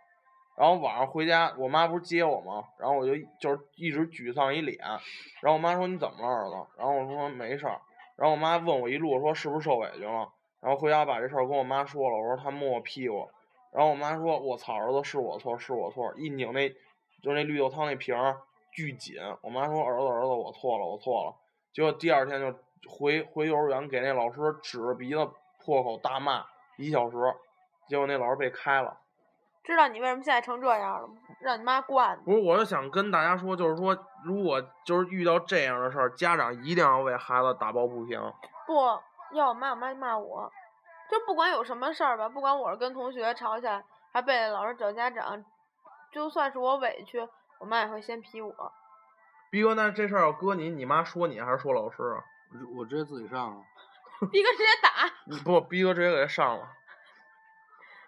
[0.57, 2.63] 然后晚上回家，我妈不是接我吗？
[2.79, 4.77] 然后我就就是一直沮丧一脸。
[5.41, 6.55] 然后我妈说你怎么了儿子？
[6.77, 7.79] 然后我说没事儿。
[8.17, 10.29] 然后我妈问我一路说是不是受委屈了？
[10.61, 13.29] 然后回家把这事儿跟我妈说了，我说他摸我屁股。
[13.71, 16.69] 然后我妈说我操儿子是我错是我错，一拧那
[17.21, 18.37] 就那绿豆汤那瓶儿
[18.71, 19.15] 巨紧。
[19.41, 21.35] 我妈说儿子儿子我错了我错了。
[21.73, 22.57] 结果第二天就
[22.89, 25.29] 回回幼儿园给那老师指着鼻子
[25.65, 26.45] 破口大骂
[26.77, 27.17] 一小时，
[27.87, 28.97] 结果那老师被开了。
[29.63, 31.15] 知道你为什么现在成这样了吗？
[31.39, 32.23] 让你妈惯的。
[32.23, 38.21] 不是，我就想跟大家说，就是说，如果就是遇到这样的事儿，家长一定要为孩子打抱不平。
[38.67, 40.51] 不要我妈，我妈就骂我。
[41.09, 45.43] 就不管有什么事儿吧，不管我是跟同学吵起来，还被老师找家长，
[46.11, 47.27] 就算是我委屈，
[47.59, 48.53] 我妈也会先批我。
[49.49, 52.23] 逼哥，那这事儿要搁你，你妈说你还是说老师啊？
[52.53, 53.63] 我我直接自己上啊。
[54.31, 56.67] 逼哥直接打， 你不，逼哥直接给他上了。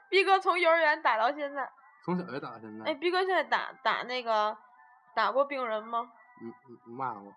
[0.10, 1.70] 逼哥从幼儿园打到现在。
[2.04, 2.86] 从小就打，现在。
[2.86, 4.58] 哎，逼哥现在打打那个
[5.14, 6.10] 打过病人吗？
[6.42, 7.34] 嗯嗯，骂过。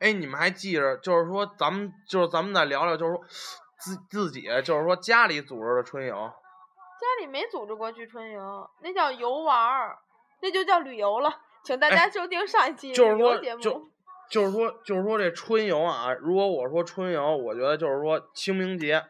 [0.00, 3.24] 哎，你们还记着，就是说咱们就是咱们再聊聊，就是说
[3.78, 6.14] 自自己就是说家里组织的春游。
[7.00, 9.98] 家里没组织过去春游，那叫游玩儿，
[10.40, 11.40] 那就叫旅游了。
[11.64, 13.60] 请大家收听上一期哎就节目。
[13.60, 13.90] 就
[14.32, 19.04] 就是说就是说这春游啊，如果我说春游，我觉得就是说清明节，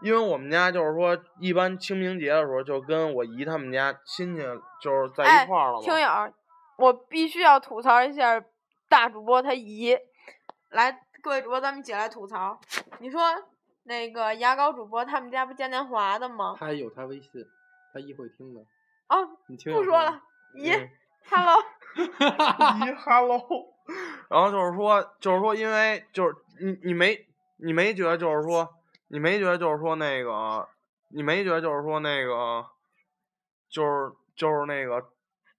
[0.00, 4.42] 因为我们家就是说一般清明节的时候就跟我姨他们家亲戚
[4.80, 5.84] 就是在哎一块儿了嘛。
[5.84, 6.32] 听友儿，
[6.78, 8.42] 我必须要吐槽一下
[8.88, 9.94] 大主播他姨。
[10.70, 12.58] 来，各位主播，咱们一起来吐槽。
[13.00, 13.20] 你说
[13.82, 16.56] 那个牙膏主播他们家不嘉年华的吗？
[16.58, 17.44] 他有他微信，
[17.92, 18.60] 他一会听的。
[19.08, 20.22] 哦，你听不说了，
[20.54, 20.88] 姨、嗯
[21.24, 21.62] h e l l o
[22.86, 23.77] 姨，hello，
[24.28, 28.68] 然后就是说，就是说，因为就是你你没你没觉得就是说，
[29.08, 30.68] 你没觉得就是说那个，
[31.10, 32.66] 你没觉得就是说那个，
[33.70, 35.00] 就是就是那个，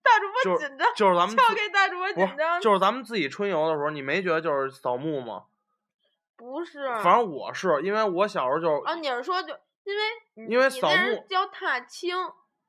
[0.03, 2.61] 大主播就是紧张，就是咱们自交给大主播不是紧张。
[2.61, 5.45] 就是咱们自己春游的时候，你没觉得就是扫墓吗？
[6.37, 9.49] 不是，反正我是，因为我小时候就啊，你是说就
[9.83, 12.15] 因为因为扫墓叫踏青，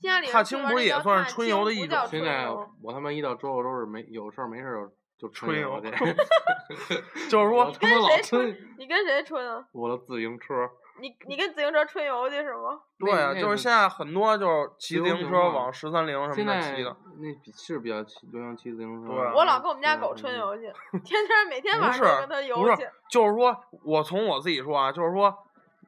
[0.01, 2.49] 家里踏青不是也算是春游的一种现在
[2.83, 5.91] 我他妈一到周六周日没有事儿没事儿就就春游游去。
[7.29, 8.75] 就是说我他妈老跟谁春春？
[8.79, 9.65] 你跟谁春啊？
[9.73, 10.55] 我的自行车。
[11.01, 12.79] 你你跟自行车春游去是吗？
[13.01, 16.95] 对啊，就是现在很多就是骑自行车往十三陵什么的骑的。
[17.19, 19.13] 那比是比较骑流行骑自行车。
[19.15, 20.63] 对啊我老跟我们家狗嗯春游去，
[21.05, 25.35] 天天每天晚上都跟它游不是去。，就是说我从我自己说啊，就是说，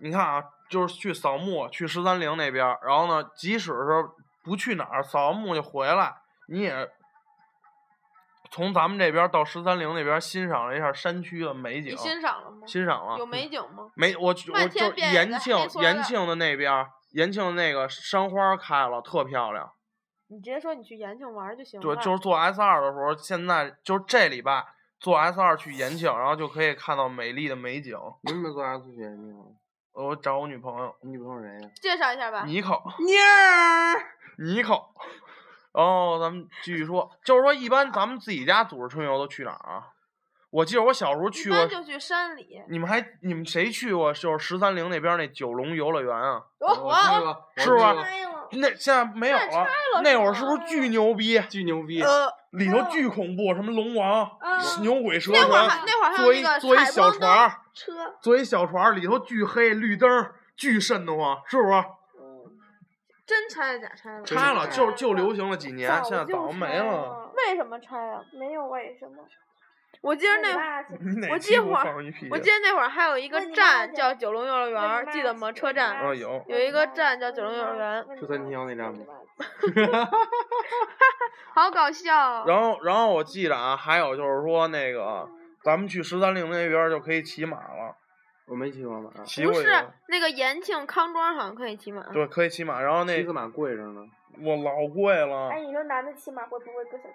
[0.00, 4.08] 你看啊，就是去扫墓，去十三陵那边儿，然后呢，即使是
[4.42, 6.14] 不去哪儿，扫完墓就回来，
[6.48, 6.88] 你也
[8.52, 12.66] 从咱们这边到十三陵那边欣赏了一下山区的美景你，欣赏了吗？
[12.66, 13.24] 欣赏了有。
[13.24, 13.90] 美景吗？
[13.96, 19.72] 没，我去我就延庆延庆的那边儿，延庆的那个山花开了，特漂亮。
[20.28, 21.82] 你直接说你去延庆玩儿就行了。
[21.82, 24.64] 对，就是坐 S 二的时候，现在就是这礼拜
[25.00, 27.96] 坐 S 二去延庆，然后就可以看到美丽的美景。
[28.22, 29.00] 你们做啥出去？
[29.00, 29.34] 延庆？
[29.94, 31.70] 我找我女朋友你女朋友谁呀？
[31.82, 32.44] 介绍一下吧。
[32.44, 34.02] 妮蔻，妮儿。
[34.38, 34.94] 妮蔻。
[35.74, 39.84] 然后咱们继续说，就是说一般咱们自己家组织春游都去哪儿啊？
[40.50, 42.60] 我记得我小时候去过般，就去山里。
[42.68, 44.12] 你们还你们谁去过？
[44.12, 46.42] 就是十三陵那边那九龙游乐园啊？
[46.58, 47.94] 我我去过，是吧
[48.54, 49.66] 那现在没有了
[50.02, 51.40] 那会儿是不是巨牛逼？
[51.48, 52.02] 巨牛逼。
[52.02, 61.82] 呃，里头巨恐怖，什么龙王、啊牛鬼蛇那会儿那会儿还有坐一小船儿，车，坐一小船儿，里头巨黑，绿灯儿巨瘆得慌，是不是？
[63.26, 64.24] 真拆了假拆了？
[64.24, 65.48] 拆了，就就流行。
[65.48, 67.32] 了几年，现在早没了。
[67.36, 68.22] 为什么拆啊？
[68.32, 69.24] 没有为什么？
[70.00, 71.94] 我记得那你哪我记会儿
[72.28, 75.52] 我记得那会儿还有一个站叫九龙幼儿园儿，记得吗？
[75.52, 79.04] 车站啊有有一个站叫九龙幼儿园，就三桥那站吗？
[81.54, 82.44] 好搞笑。
[82.46, 85.28] 然后，然后我记得啊，还有就是说那个，
[85.62, 87.94] 咱们去十三陵那边儿就可以骑马了，
[88.52, 89.88] 我没骑过马，不是。
[90.08, 92.02] 那个延庆康庄好像可以骑马。
[92.12, 92.82] 对，可以骑马。
[92.82, 94.02] 然后那骑个马贵着呢。
[94.42, 97.08] 我老贵了，哎，你说男的骑马会不会硌小？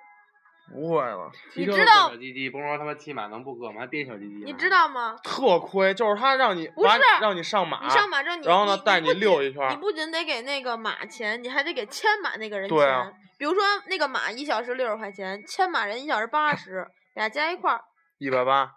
[0.73, 3.82] 不会了，你骑车知道小鸡鸡，甭说他妈骑马能不硌吗？
[3.82, 4.41] 还颠小鸡鸡呢。
[4.45, 5.15] 你知道吗？
[5.23, 12.76] 特亏，就是他让你把不是让你上马，你上马之后，你然后呢你带你溜一圈儿你不仅得给那个马钱，你还得给牵马那个人钱。
[12.76, 17.82] 对啊比如说那个马一小时六十块钱，牵马人一小时八十，俩加一块儿
[18.17, 18.73] 一百八、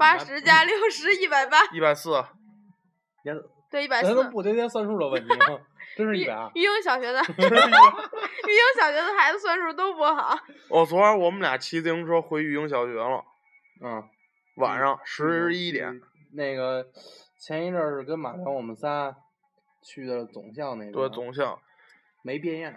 [0.00, 2.24] 八十加六十一百八，一百四，
[3.70, 4.08] 对一百四。
[4.08, 5.60] 咱都不天天算数的问题吗？
[5.94, 6.50] 真是一百 二。
[6.54, 10.34] 育英小学的 育英小学的孩子算数都不好。
[10.70, 13.22] 哦，昨儿我们俩骑自行车回育英小学了，
[13.82, 14.02] 嗯，
[14.56, 16.00] 晚上十一点。
[16.32, 16.86] 那个
[17.38, 19.14] 前一阵儿是跟马腾我们仨
[19.82, 21.60] 去的总校那边，对，总校，
[22.22, 22.72] 没变样。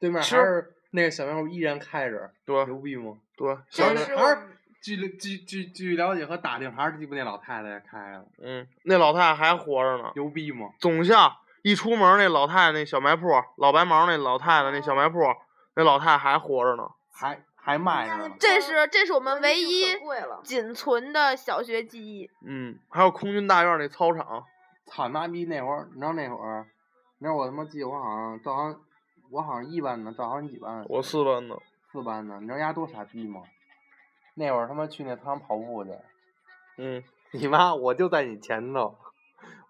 [0.00, 3.18] 对面还是那个小卖部依然开着，对牛逼吗？
[3.36, 10.12] 对，这小学是还是据了据据据了解和打听，还是鸡巴那老太太开的，嗯，那老太太还活着呢。
[10.14, 10.68] 牛逼吗？
[10.78, 15.18] 总校一出门，那老太太那小卖铺，老白毛那老太太那小卖铺，
[15.74, 16.88] 那老太太还活着呢。
[17.12, 18.36] 还还卖着呢。
[18.38, 19.86] 这是这是我们唯一。
[20.44, 22.30] 仅存的小学记忆。
[22.46, 24.44] 嗯，还有空军大院那操场，
[24.86, 25.44] 操你妈逼！
[25.46, 26.64] 那会儿你知道那会儿，
[27.18, 28.80] 你知道我他妈记得我好像早上，
[29.30, 30.84] 我好像一班的，早上你几班？
[30.88, 31.58] 我四班的。
[31.90, 33.42] 四班的，你知道人家多傻逼吗？
[34.38, 35.90] 那会儿他妈去那操场跑步去，
[36.78, 38.96] 嗯，你妈我就在你前头，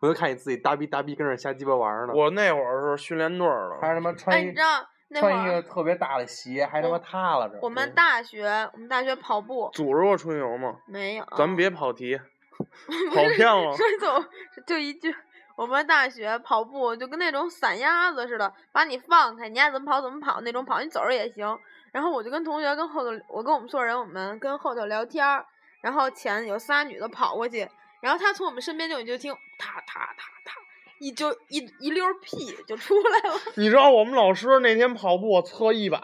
[0.01, 2.13] 我就看你自己大逼大逼跟那儿瞎鸡巴玩儿呢。
[2.15, 3.81] 我那会儿是训练队儿的。
[3.81, 7.59] 还是他妈哎，穿一你知道那会穿一个儿特别大的鞋，还他妈塌了着。
[7.63, 10.77] 我们大学我们大学跑步组织过春游吗？
[10.87, 11.25] 没有？
[11.37, 12.21] 咱们别跑题，
[13.15, 13.75] 跑偏了。
[13.75, 14.25] 说走
[14.67, 15.11] 就一句，
[15.59, 21.59] 我们大学跑步就跟那种散鸭子似的，把你放开，你爱怎么跑怎么跑那种跑，你走着也行。
[21.91, 25.45] 然后我就跟同学跟后头，我跟我们宿舍人，我们跟后头聊天儿，
[25.81, 27.69] 然后前有仨女的跑过去，
[28.01, 30.61] 然后她从我们身边就你就听踏踏踏踏，
[31.01, 33.37] 一就一一溜屁就出来了。
[33.59, 35.99] 你知道我们老师那天跑步我测一百，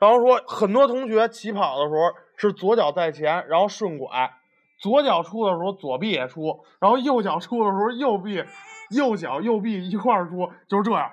[0.00, 4.34] 然后说很多同学起跑的时候是左脚在前，然后顺拐，
[4.76, 8.44] 左脚出的时候左臂也出，然后右脚出的时候右臂、
[8.92, 11.10] 右脚右臂一块儿出，就是这样，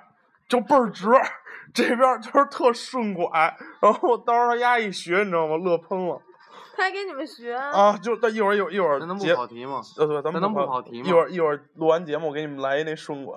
[0.48, 1.10] 就倍儿直。
[1.72, 3.30] 这边儿就是特顺拐，
[3.80, 5.56] 然后当时他丫一学，你知道吗？
[5.56, 6.20] 乐喷了
[6.76, 7.96] 他还给你们学啊！
[7.98, 9.80] 就但一会儿一会儿一会儿咱能不节跑题吗？
[9.96, 13.36] 呃对，咱们能不跑跑题吗一会儿一会儿录完节目，我给你们来一那顺拐，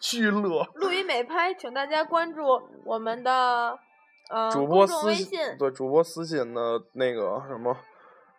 [0.00, 0.66] 巨乐。
[0.76, 2.42] 录音美拍，请大家关注
[2.84, 3.78] 我们的
[4.30, 5.38] 呃主播私信。
[5.58, 7.76] 对主播私信的那个什么，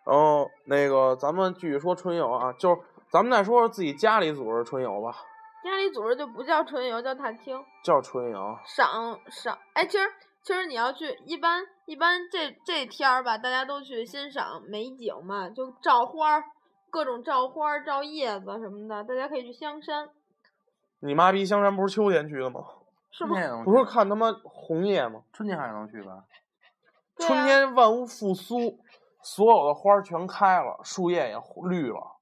[0.04, 2.80] 然后那个咱们继续说春游啊，就是
[3.10, 5.14] 咱们再说说自己家里组织春游吧，
[5.62, 7.62] 家里组织就不叫春游，叫踏青。
[7.82, 8.56] 叫春游。
[8.64, 10.04] 赏赏，哎，其实
[10.42, 16.44] 其实你要去，一般一般这这天儿吧，大家都去欣赏美景嘛，就照花儿，
[16.90, 20.08] 各种照花儿、照叶子什么的，大家可以去香山，
[21.00, 22.60] 你妈逼香山不是秋天去的吗？
[23.10, 23.36] 是吗？
[23.64, 25.22] 不是，看他妈红叶吗？
[25.32, 26.12] 春天还能去吧？
[26.12, 26.24] 啊
[27.18, 28.78] 春天万物复苏，
[29.22, 31.36] 所有的花儿全开了，树叶也
[31.68, 32.17] 绿了。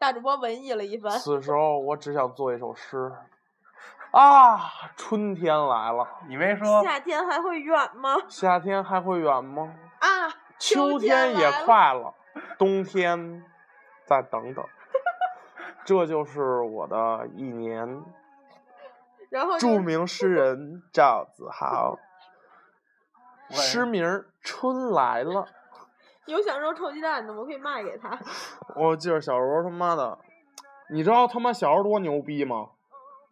[0.00, 3.12] 大主播文艺了一番，此时候，我只想做一首诗。
[4.12, 4.58] 啊，
[4.96, 8.16] 春天来了，你没说夏天还会远吗？
[8.26, 9.74] 夏天还会远吗？
[9.98, 12.14] 啊，秋天天也快了，
[12.58, 13.44] 冬天
[14.06, 14.64] 再等等。
[15.84, 18.02] 这就是我的一年。
[19.28, 21.98] 然后著名诗人赵子豪。
[23.52, 24.02] 诗名
[24.40, 25.42] 《春来了》。
[26.30, 28.18] 有想肉臭鸡蛋的，我可以卖给他。
[28.76, 30.18] 我记得小时候他妈的，
[30.92, 32.68] 你知道他妈小时候多牛逼吗？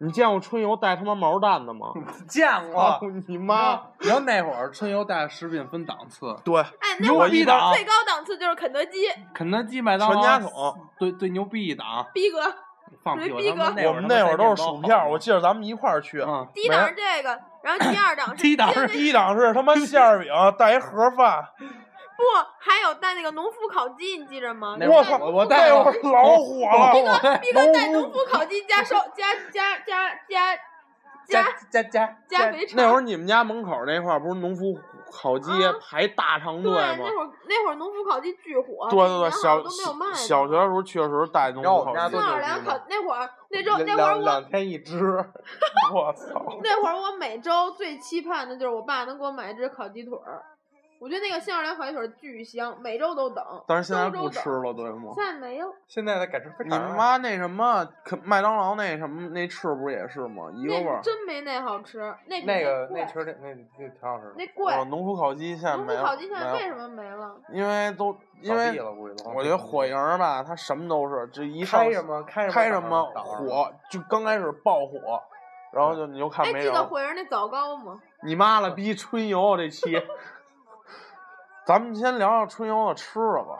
[0.00, 1.88] 你见过春游带他妈毛蛋的吗？
[2.28, 3.10] 见操过。
[3.26, 3.80] 你妈！
[3.98, 10.50] 你知道那会儿春游带食品分档次，对，哎，那牛会儿逼档最高档次就是肯德基，肯德基、麦当劳、全家桶，
[10.98, 12.06] 最最牛逼一档。
[12.14, 12.38] 逼格。
[13.02, 13.30] 放屁！
[13.30, 16.20] 我们那会儿都是薯片儿，我记记得咱们一块儿去。
[16.20, 21.44] 嗯，第一档是这个，然后第二档是 第一档是第一档是他妈馅儿饼带一盒饭，
[22.18, 22.24] 不，
[22.58, 24.76] 还有带那个农夫烤鸡，你记着吗？
[24.80, 25.16] 那我操！
[25.18, 27.38] 我我带会儿老火了。
[27.38, 30.56] 逼格带农夫烤鸡加烧加加加加
[31.28, 32.76] 加 加加加肥肠。
[32.76, 34.76] 那会儿你们家门口那块儿不是农夫
[35.12, 36.96] 烤鸡啊排大长，队吗？
[36.98, 40.14] 那会儿那会儿农夫烤鸡巨火，对对对，小都没有卖的。
[40.14, 42.18] 小学的时候确实带农夫烤鸡那会
[43.14, 44.98] 儿 那周那会儿两天一只，
[45.94, 46.58] 我操！
[46.64, 50.42] 那会儿我每周最期盼的就是我爸能给我买一只烤鸡腿儿，
[51.00, 53.44] 我觉得那个新奥尔良烤鸡腿儿巨香，每周都等。
[53.66, 55.12] 但是现在不吃了，对吗？
[55.14, 60.50] 现在没有，现在的改成你妈那什么，可麦当劳那什么那翅不是也是吗？
[60.54, 61.00] 一个味儿。
[61.02, 64.32] 真没那好吃，那那个那其实那那那挺好吃的。
[64.36, 64.74] 那贵。
[64.74, 66.00] 哦，农夫烤鸡现在农没有。
[66.00, 67.36] 夫烤鸡现在为什么没了？
[67.52, 75.22] 因为都因为倒闭了估计都我觉得火营吧，它什么都是，这一上开什么开什么开什么火，就刚开始爆火，
[75.72, 76.68] 然后就你就看哎，没人。
[76.68, 78.00] 记得火营那枣糕吗？
[78.24, 79.96] 你妈了逼春游这期，
[81.68, 83.58] 咱们先聊聊春游的吃的吧。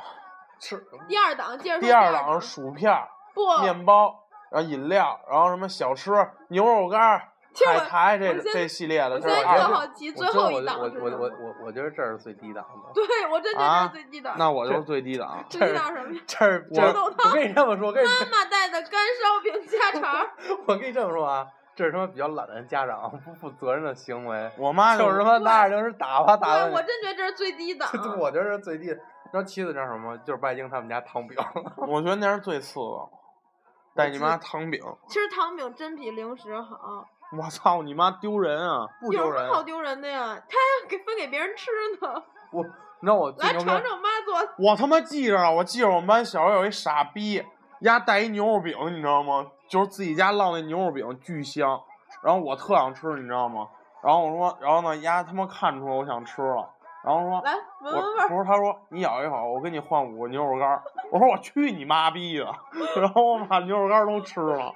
[0.59, 6.11] 吃第二档，接着说第二档档是薯片儿、不，面包，然后饮料，然后什么小吃、
[6.49, 9.69] 牛肉干儿、其实我海苔这这系列的，我现在这是二档。
[9.69, 11.05] 特好奇，最后一档我是什么？
[11.05, 12.95] 我我我我觉得这是最低档的。
[12.95, 14.35] 对，我真觉得啊这是最低档。
[14.39, 15.45] 那我就是最低档。
[15.51, 16.21] 最低档什么呀？
[16.27, 20.27] 这是这是豆汤我跟你这么说，我跟你妈妈带的干烧饼家常。
[20.67, 21.47] 我跟你这么说啊，
[21.79, 27.89] 这是他妈比较懒的家长 不负责任的行为，我妈就是他妈拿着零食打发打对，我真觉得这是最低档。
[27.95, 28.95] 这我觉得是最低的。
[29.33, 31.39] 然后妻子叫什么，就是拜京他们家糖饼，
[31.87, 33.09] 我觉得那是最次的。
[33.95, 38.85] 带你妈糖饼，其实糖饼真比零食好，我操你妈丢人啊！
[39.01, 39.55] 不丢人有什么。
[39.55, 40.21] 好丢人的呀？
[40.21, 42.23] 他还要给分给别人吃呢。
[42.51, 44.49] 我，你知道我来尝尝妈做的。
[44.59, 47.45] 我他妈记着了，我记着我们班小时候有一傻逼，
[47.83, 49.47] 丫带一牛肉饼，你知道吗？
[49.69, 51.81] 就是自己家烙那牛肉饼巨香，
[52.23, 53.69] 然后我特想吃，你知道吗？
[54.03, 56.71] 然后我说，然后呢，丫他妈看出来我想吃了，
[57.05, 60.83] 然后说，来闻闻味不是他说你咬一口，我给你换五个牛肉干儿。
[61.11, 62.45] 我说我去你妈逼的，
[63.01, 64.73] 然后我把牛肉干儿都吃了。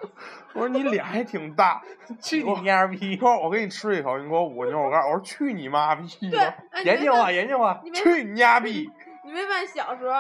[0.54, 1.82] 我说你脸还挺大，
[2.20, 3.16] 去你妈逼你！
[3.16, 5.06] 说我给你吃一口，你给我五个牛肉干儿。
[5.06, 7.80] 我说去你妈逼对，的，哎， 研究啊你没发研究啊！
[7.94, 8.90] 去你丫逼！
[9.24, 10.14] 你没发现小时候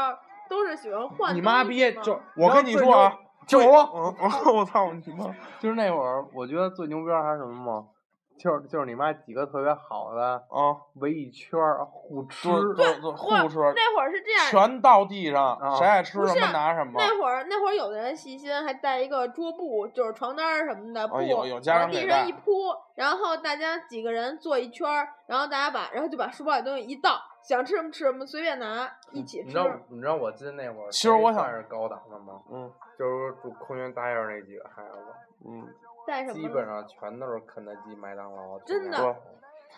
[0.48, 5.26] 都是喜欢换你妈逼就我跟你说啊，就是我，嗯，我 我操你妈！
[5.60, 7.86] 就是那会儿，我觉得最牛逼还是什么吗？
[8.38, 16.94] 就是就是你妈几个特别好的啊，围一圈儿互吃，对互吃，那会儿是这样，全倒地上，啊谁爱吃什么拿什么。
[16.96, 29.58] 那会儿那会儿有的人细心，还带一个桌布，就是床单儿什么的布，往地上一铺，然后大家几个人坐一圈儿，然后大家把然后就把书包里东西一倒，想吃什么吃什么，随便拿，一起吃你知。
[29.58, 32.40] 道你知道我记得那会儿，其实我想算是高档的吗？
[32.50, 34.98] 嗯就是住空军大院那几个孩子，
[35.44, 35.66] 嗯，
[36.06, 36.34] 带什么？
[36.34, 38.58] 基本上全都是肯德基、麦当劳。
[38.60, 39.16] 真的，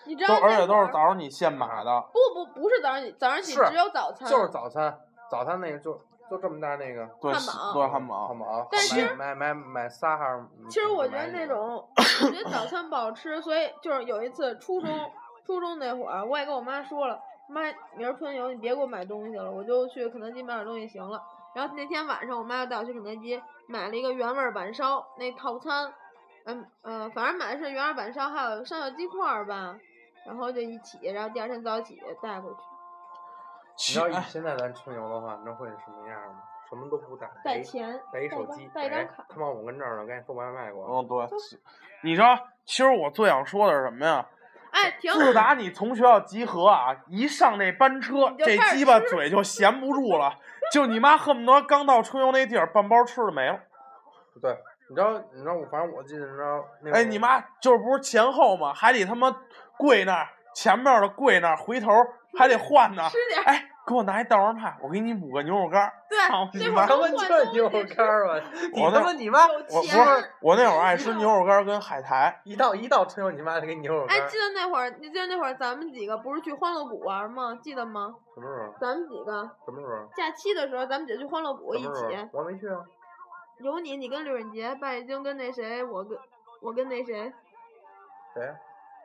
[0.05, 2.05] 你知道都而且都是早上你现买的。
[2.13, 4.99] 不不不是早上起早上起只有早餐，就是早餐，
[5.31, 5.99] 早餐那个就
[6.29, 10.45] 就这么大那个对汉堡对汉堡汉，堡，但是买买买买仨还是？
[10.69, 14.91] 其实我觉得那种，我觉得早餐不好吃，所以就是有一次初中
[15.47, 17.61] 初中那会儿，我也跟我妈说了，妈，
[17.97, 21.23] 明儿春游你别给我买东西了，我就去肯德基买点东西行了。
[21.55, 25.93] 然后那天晚上，我妈又带我去肯德基买了一个原味板烧那套餐，
[26.45, 29.77] 嗯呃、反正买的是原味板烧，还有上小鸡块儿吧，
[30.27, 32.57] 然后就一起，然后第二天早起带回去，
[33.77, 36.43] 你知道以现在咱春游的话，你知道会是什么样吗？
[36.69, 39.25] 什么都不带，带钱，带一手机，哎带一张卡。
[39.29, 40.93] 他妈我跟这儿呢，赶紧送外卖过来。
[40.93, 41.29] 嗯对，
[42.03, 44.27] 你知道，其实我最想说的是什么呀？
[44.75, 50.37] 哎，停，自打你从学校集合啊，一上那班车，这鸡巴嘴就闲不住了，
[50.73, 53.61] 就你妈恨不得刚到春游那地儿，半包吃的没了。
[54.43, 54.51] 对，
[54.91, 59.35] 你知道你知道我反正我记得你知道哎，你妈就是不是前后嘛，还得他妈
[59.79, 61.93] 跪那儿，前面的跪那儿，回头
[62.37, 63.09] 还得换呢。
[63.09, 65.93] 吃点哎，给我拿一大王派，我给你补个牛肉干儿。
[66.09, 68.41] 对，那会儿都他妈换东这牛肉干儿吧，
[68.73, 69.99] 你我那他妈你妈有我不是，
[70.41, 72.41] 我那会儿爱吃牛肉干儿跟海苔。
[72.45, 77.59] 一到一到春游，你妈就给你牛肉干哎，记得那会儿，你记得那会儿咱们几个不是去欢乐谷玩吗？
[77.61, 78.15] 记得吗？
[78.35, 78.75] 什么时候？
[78.81, 80.09] 咱们几个什么时候？
[80.17, 82.29] 假期的时候，咱们姐去欢乐谷一起，？
[82.33, 82.81] 我没去啊。
[83.59, 86.19] 有你，你跟刘润杰、拜金跟那谁，我跟
[86.63, 87.33] 我跟那谁，
[88.35, 88.55] 谁？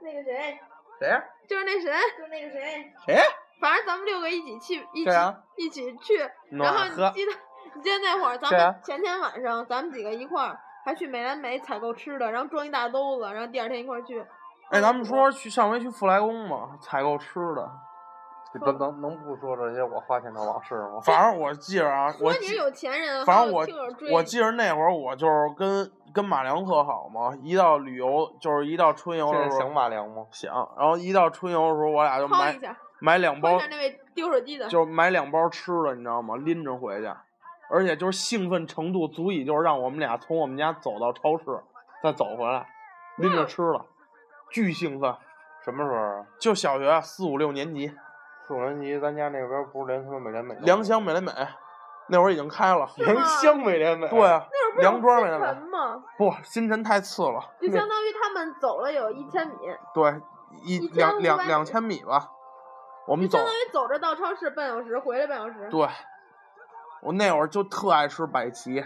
[0.01, 0.59] 那个谁，
[0.99, 1.23] 谁呀？
[1.47, 3.21] 就是那谁，就是那个谁，谁？
[3.59, 6.17] 反正咱们六个一起去，一起啊一起去。
[6.51, 7.31] 然后你记得，
[7.75, 14.25] 你记得那会儿咱们前天晚上咱们几个一块儿还去美兰美采购吃的，然后装一大兜子，然后第二天一块儿去。
[14.71, 17.69] 哎，咱们说去上回去富来宫嘛，采购吃的。
[18.51, 20.99] 你不能能不说这些我花钱的往事吗？
[21.05, 23.63] 反正我记着啊，我你是有钱人，反正我
[24.11, 30.25] 我记着那会儿我就是跟跟马良特好嘛，一到旅游就是一到春游的时候想马良吗？
[30.31, 33.59] 想，然后一到春游的时候我俩就买一下，买两包
[34.13, 34.67] 丢手机的。
[34.67, 36.35] 就是买两包吃的，你知道吗？
[36.37, 37.07] 拎着回去，
[37.69, 41.45] 而且就是兴奋程度足以就是让我们俩从我们家走到超市，
[42.03, 42.67] 再走回来，
[43.17, 43.85] 拎着吃了，
[44.49, 45.15] 巨兴奋。
[45.63, 46.25] 什么时候啊？
[46.39, 47.91] 就小学四五六年级，
[48.47, 51.31] 四五年级，咱家那边不是连他妈美廉美良乡美廉美，
[52.07, 52.89] 那会儿已经开了。
[52.95, 54.07] 良乡美廉美。
[54.07, 56.03] 对啊，那会儿梁庄美美廉美，吗？
[56.17, 57.41] 不，新城太次了。
[57.59, 59.55] 就相当于他们走了有一千米，
[59.93, 60.21] 对，
[60.63, 62.31] 一一两两两千米吧，
[63.09, 63.45] 我们走就相。
[63.45, 65.67] 当于走着到超市半小时，回来半小时。
[65.71, 65.87] 对，
[67.01, 68.85] 我那会儿就特爱吃百奇，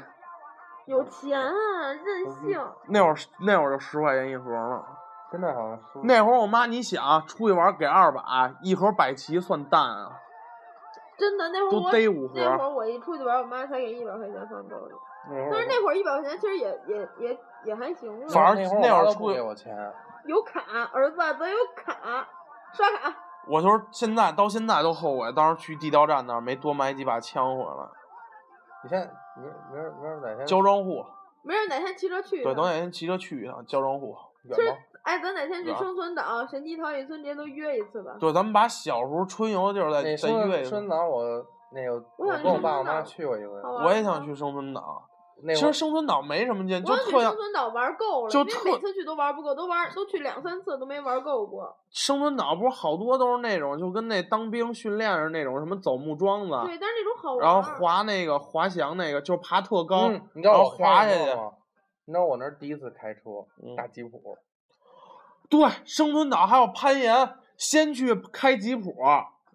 [0.85, 1.51] 有钱啊，
[1.91, 2.71] 任性。
[2.87, 4.85] 那会儿那会儿就十块钱一盒了。
[5.29, 5.99] 现在好像是。
[6.03, 8.21] 那会儿我妈，你想出去玩给二百，
[8.61, 10.11] 一盒百奇算淡啊，
[11.17, 14.93] 真的，那会儿都五盒那会儿我一出去玩，我妈才给一百块钱放兜里。
[15.51, 18.27] 但是那会儿一百块钱其实也也也也还行了。
[18.27, 19.75] 反正那会儿出去给我钱，
[20.25, 20.61] 有卡，
[20.93, 22.27] 儿子咱有卡，
[22.71, 23.13] 刷卡。
[23.47, 27.89] 我就是现在到现在都后悔，当时去地道战那儿没多买几把枪回来。
[28.83, 31.03] 你现在明明儿明儿哪天焦庄户，
[31.41, 32.63] 明儿，哪天骑车去一对，趟。
[32.63, 34.15] 等哪天骑车去一趟焦庄户。
[34.43, 38.15] 远吗？，哎，咱哪天去生存岛、神奇陶艺村，节都约一次吧。
[38.19, 40.89] 对，咱们把小时候春游的地儿再再约一次生存。
[40.89, 41.23] 岛我
[41.71, 43.53] 那个我想跟我爸我妈去过一回，
[43.85, 45.01] 我也想去生存岛，
[45.45, 51.75] 那会儿其实生存岛没什么劲，就我想去特像生存岛玩够了，就因为每特次去都玩不够，都玩都去两三次都没玩够过。
[51.91, 57.39] 生存岛不是好多都是那种就跟那当兵训练似的那种什么走木桩子，对，但是那种好玩。
[57.45, 61.33] 然后滑那个滑翔那个就爬特高，嗯，你知道然后我滑下去。
[61.35, 61.51] 吗？
[62.05, 63.21] 你知道我那儿第一次开车，
[63.63, 64.37] 嗯大吉普，
[65.49, 68.93] 对，生存岛还有攀岩，先去开吉普，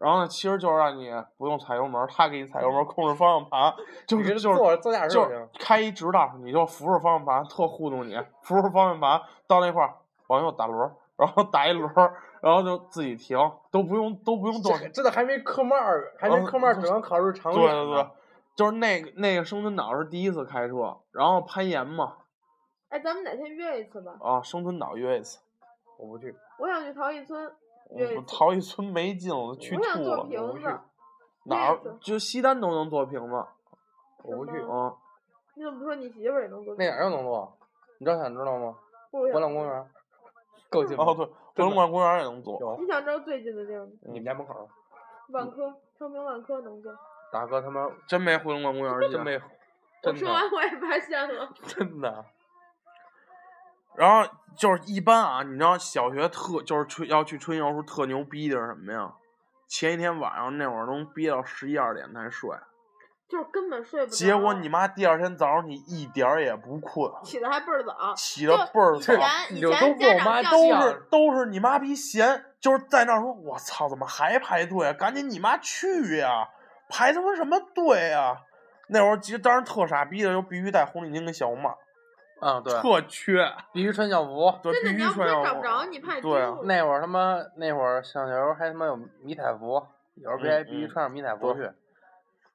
[0.01, 3.75] 然后呢，其实就是让你不用踩油门，他给你踩油门，控制方向盘，
[4.07, 5.29] 就是就是坐坐驾驶就。
[5.59, 9.95] 开一直道，你就扶着方向盘，特糊弄你，扶着方向盘到那块儿
[10.29, 13.37] 往右打轮儿，然后打一轮儿，然后就自己停，
[13.71, 14.73] 都不用都不用动。
[14.79, 18.07] 这这都还没科目二，还没嗯科目二，只能考试长对远对对，
[18.55, 22.19] 就是那个那个生存岛是第一次开车，然后攀岩嘛，
[22.91, 24.13] 哎，咱们哪天约一次吧？
[24.21, 25.41] 啊，生存岛约一次。
[25.99, 26.33] 我不去。
[26.59, 27.53] 我想去陶艺村。
[27.91, 30.43] 我陶艺村没劲我，去我想做吐了。
[30.43, 30.67] 我不去。
[31.45, 33.47] 哪儿就西单都能做瓶子，
[34.23, 34.63] 我不去是。
[34.63, 34.97] 吗嗯，
[35.55, 36.75] 你怎么不说你媳妇儿也能做？
[36.77, 37.57] 那哪儿又能做？
[37.99, 38.77] 你知道想知道吗？
[39.11, 39.91] 欢乐公园。
[40.71, 41.15] 够近哦
[41.55, 42.77] 对，回龙观公园也能做。
[42.79, 43.93] 你想知道最近的地儿吗？
[44.03, 44.69] 你们家门口，
[45.31, 46.95] 万科，昌平万科能做。
[47.33, 49.43] 大哥他妈真没回龙观公园近真没，我
[50.03, 51.51] 真说完我也发现了。
[51.67, 52.25] 真的。
[53.99, 59.13] 然后就是一般啊，你知道小学特就是春要去春游时候特牛逼的是什么呀？
[59.69, 62.49] 前一天晚上那会儿能憋到十一二点才睡，
[63.29, 64.17] 就是根本睡不着。
[64.17, 69.17] 结果你妈第二天早上你一点儿也不困，起的还倍儿早，起的倍儿以早。
[69.17, 74.93] 前以前跟我妈家长都是都是你妈逼闲，就是在那儿说，我操，怎么还排队啊？
[74.93, 76.49] 赶紧你妈去呀！
[76.89, 78.37] 排他妈什么队啊？
[78.89, 81.77] 那会儿其实当时特傻逼的，就必须戴红领巾跟小红帽，
[82.41, 84.53] 嗯，对，特缺， 必须穿校服。
[84.63, 89.85] 对，真的，必你要不是须穿校服找不着，你怕你对啊那会儿他妈那会儿上学时候还他妈有迷彩服，
[90.17, 91.73] 有时候必嗯必须嗯穿上迷彩服对去。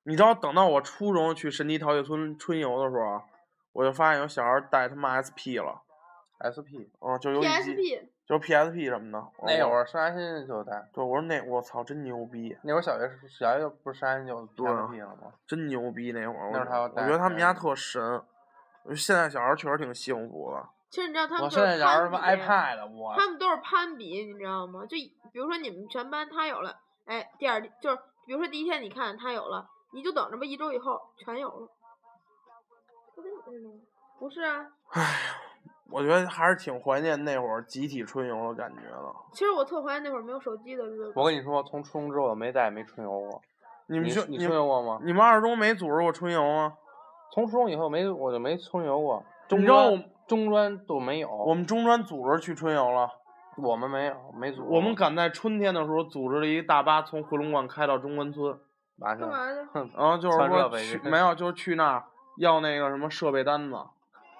[0.03, 3.23] 你知道，等到我初中去神奇陶艺村春游的时候啊，
[3.73, 5.81] 我就发现有小孩带他妈 SP 了
[6.43, 9.23] ，SP 嗯，就游戏机，PSP，就 PSP 什么的。
[9.45, 15.31] 那会儿，儿上安心就带，对，我说那我操，真牛逼，那会儿小学小学不是上安心就对啊 PSP 了吗？
[15.47, 16.49] 真牛逼那会儿。
[16.51, 18.21] 那会儿他要带我觉得他们家特神，
[18.95, 20.69] 现在小孩确实挺幸福的。
[20.89, 24.81] 其实你知道他们我都是现在小孩儿他妈攀比 iPad，我他们都是攀比，你知道吗？
[24.86, 24.97] 就
[25.31, 26.75] 比如说你们全班他有了，
[27.05, 31.67] 哎，第二就是比如说第一天你看他有了，你就等着吧，一周以后全有了。
[33.15, 33.69] 不跟你似的
[34.19, 34.67] 不是啊，
[35.89, 39.15] 我觉得还是挺怀念那会儿集体春游的感觉的。
[39.31, 41.13] 其实我特怀念那会儿没有手机的日子。
[41.15, 43.41] 我跟你说，从初中之后我没再也没春游过。
[43.88, 44.99] 你你们去你你春游过吗？
[45.03, 46.77] 你们二中没组织过春游吗？
[47.34, 51.29] 从初中以后没我就没春游过，中你知道专中专都没有。
[51.29, 53.09] 我们中专组织去春游了。
[53.57, 54.63] 我们没有没组。
[54.67, 58.55] 我们赶在春天的时候组织了一大巴从回龙观开到中关村？
[58.99, 59.79] 干嘛去？
[59.95, 62.03] 然后就是说去去没有，就是去那儿
[62.38, 63.75] 要那个什么设备单子，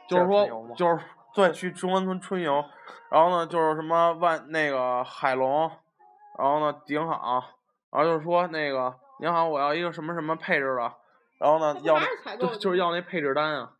[0.07, 0.99] 就是说就是
[1.33, 2.63] 对，去中关村春游，
[3.09, 5.69] 然后呢就是什么万那个海龙，
[6.37, 7.43] 然后呢顶好，
[7.91, 10.91] 然后就是说那个您好，我要一个什么什么配置的，
[11.43, 13.75] 然后呢要那那不还是采购对的就是要那配置单啊。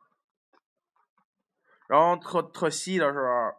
[1.88, 3.56] 然后特特稀的是，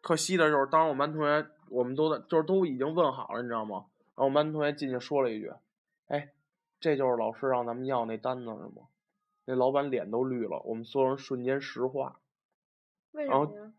[0.00, 3.84] 特稀的就是当时我们班同学我们都在就是都已经问好了，你知道吗？
[4.14, 5.52] 然后我们班同学进去说了一句
[6.08, 6.32] ：“哎，
[6.80, 8.88] 这就是老师让咱们要那单子是吗？”
[9.44, 12.20] 那老板脸都绿了，我们所有人瞬间石化。
[13.10, 13.72] 然后为什么呀？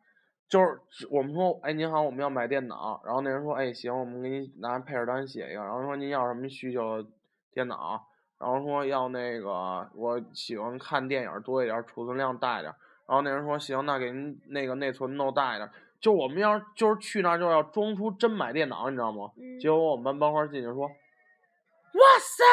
[0.49, 3.01] 就是我们说，哎，您好，我们要买电脑。
[3.05, 5.63] 然后那人说，哎，行，我们给你拿配置单写一个。
[5.63, 7.03] 然后说您要什么需求
[7.51, 8.07] 电脑？
[8.44, 12.76] 然后说要那个我喜欢看电影多一点儿，储存量大一点儿。
[13.08, 15.72] 然后那人说行，那给您那个内存弄大一点儿。
[16.02, 19.32] 就我们要就是去那儿就要装出真买电脑，你知道吗？
[19.38, 22.44] 嗯结果我们班班花进去说，哇塞，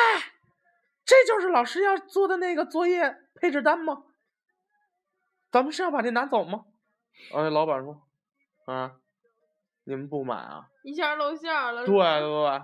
[1.05, 4.05] 这就是老师要做的那个作业配置单吗？
[5.51, 6.67] 咱们是要把这拿走吗？
[7.33, 8.01] 然后那老板说，
[8.67, 8.93] 啊，
[9.83, 10.69] 你们不买啊？
[10.85, 11.85] 一下露馅儿了。
[11.85, 12.63] 对对对。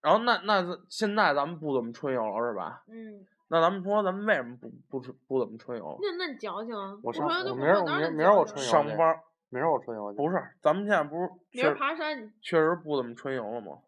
[0.00, 2.82] 然后那那现在咱们不怎么春游了是吧？
[2.88, 5.98] 嗯，那咱们说咱们为什么不不春不怎么春游？
[6.00, 6.98] 那那你讲讲啊。
[7.02, 10.16] 我上我明儿我明儿明儿我春游上班儿明儿我春游去。
[10.16, 13.78] 不是，咱们现在不是明儿确爬山，确实不怎么春游了吗？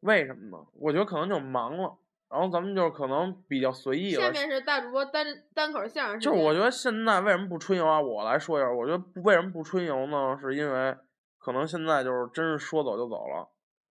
[0.00, 0.64] 为什么呢？
[0.74, 1.98] 我觉得可能就忙了，
[2.30, 4.30] 然后咱们就是可能比较随意了下。
[4.30, 6.20] 面是大主播单单口相声。
[6.20, 8.00] 就是我觉得现在为什么不春游啊？
[8.00, 10.38] 我来说一下，我觉得不为什么不春游呢？
[10.40, 10.96] 是因为
[11.38, 13.48] 可能现在就是真是说走就走了。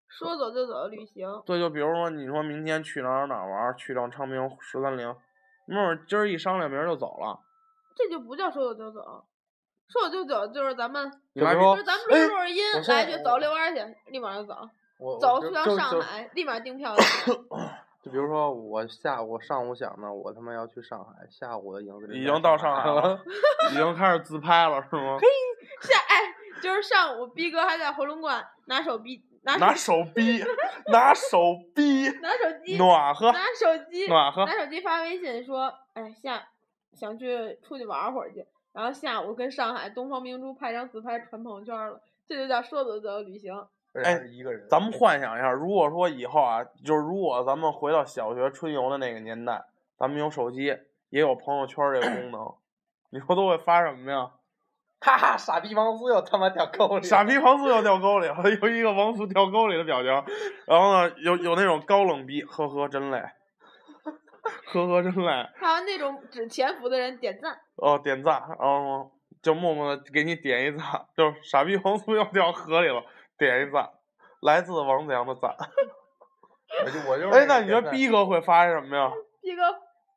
[0.09, 5.15] 说走就走的旅行，对，就比如说你说明天去哪儿哪儿玩儿，去趟昌平十三陵，
[5.65, 7.39] 没准儿今儿一商量，明儿就走了。
[7.95, 9.01] 这就不叫说走就走。
[9.89, 14.55] 说走就走就是咱们，就是咱们录着录音来在去走遛弯儿去，立马就走，
[14.99, 16.93] 我走去趟上海，立马订票
[18.03, 23.17] 就比如说我下午上午想的，我他妈要去上海，下午的影子已经到上海了，
[23.71, 25.17] 已经开始自拍了是吗？
[25.21, 25.27] 嘿
[25.81, 30.43] 下哎，就是上午逼哥还在回龙观拿手逼拿拿手手 逼，
[30.91, 36.47] 拿手逼，拿手机暖和，拿手机暖和拿手机发微信说，哎下
[36.93, 43.53] 想去出去玩会儿去，然后下午跟上海东方明珠拍张自拍传朋友圈了，这就叫说走就走旅行。
[43.93, 44.67] 而且还是一个人。
[44.69, 49.63] 咱们幻想一下，如果说以后啊，就是如果咱们回到小学春游的那个年代，
[49.97, 50.77] 咱们有手机，
[51.09, 52.53] 也有朋友圈这个功能，
[53.09, 54.31] 你说都会发什么呀？
[55.01, 57.01] 哈哈，傻逼王苏又他妈掉沟里了。
[57.03, 60.11] 傻逼王苏又掉沟里了， 有一个王苏掉沟里的表情，
[60.65, 63.21] 然后呢，有有那种高冷逼，呵呵真累，
[64.73, 73.03] 呵呵真累，还有那种只潜伏的人点赞，哦点赞，然后就默默的给你点一赞，就是傻逼王苏又掉河里了，
[73.37, 73.89] 点一赞，
[74.41, 75.55] 来自王子阳的赞。
[76.83, 79.11] 我 就我就是哎，那你觉得逼哥会发什么呀？
[79.41, 79.61] 逼哥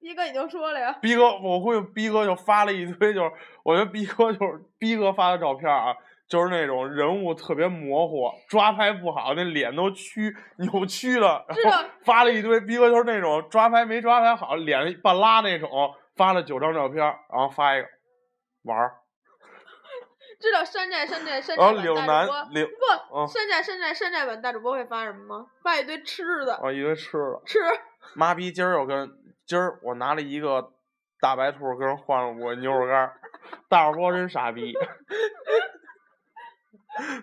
[0.00, 3.30] 逼哥已经说了呀，逼哥，我估计逼哥就发了一堆，就是
[3.62, 5.94] 我觉得逼哥就是逼哥发的照片啊，
[6.26, 12.58] 就是那种人物特别模糊，抓拍不好，那脸都曲扭曲了，知道然后发了一堆。
[12.60, 17.88] 逼哥就是那种抓拍没抓拍好，脸半拉那种，发了九张照片，然后发一个
[18.62, 18.94] 玩儿，
[20.40, 25.46] 知道山寨山寨山然后南版大主播岭不嗯山寨山寨山寨版大主播会发什么吗？
[25.62, 27.42] 发一堆吃的，啊一堆吃的。
[27.44, 27.58] 吃
[28.14, 29.08] 妈逼，今儿又跟
[29.50, 30.70] 今儿我拿了一个
[31.20, 33.20] 大白兔跟人换了我牛肉干儿，
[33.68, 34.72] 大伙儿说真傻逼，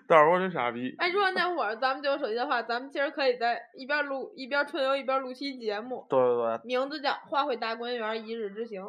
[0.09, 0.93] 大伙儿说真傻逼。
[0.99, 8.81] 哎，如果那会儿咱们就有手机的话，咱们其实可以在一边录一边春游一边录期节目，对对对，名字叫《花卉大观园一日之行》。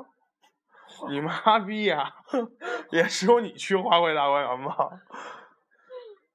[1.08, 2.12] 你妈逼呀、
[2.90, 4.74] 也只有你去花卉大观园吧？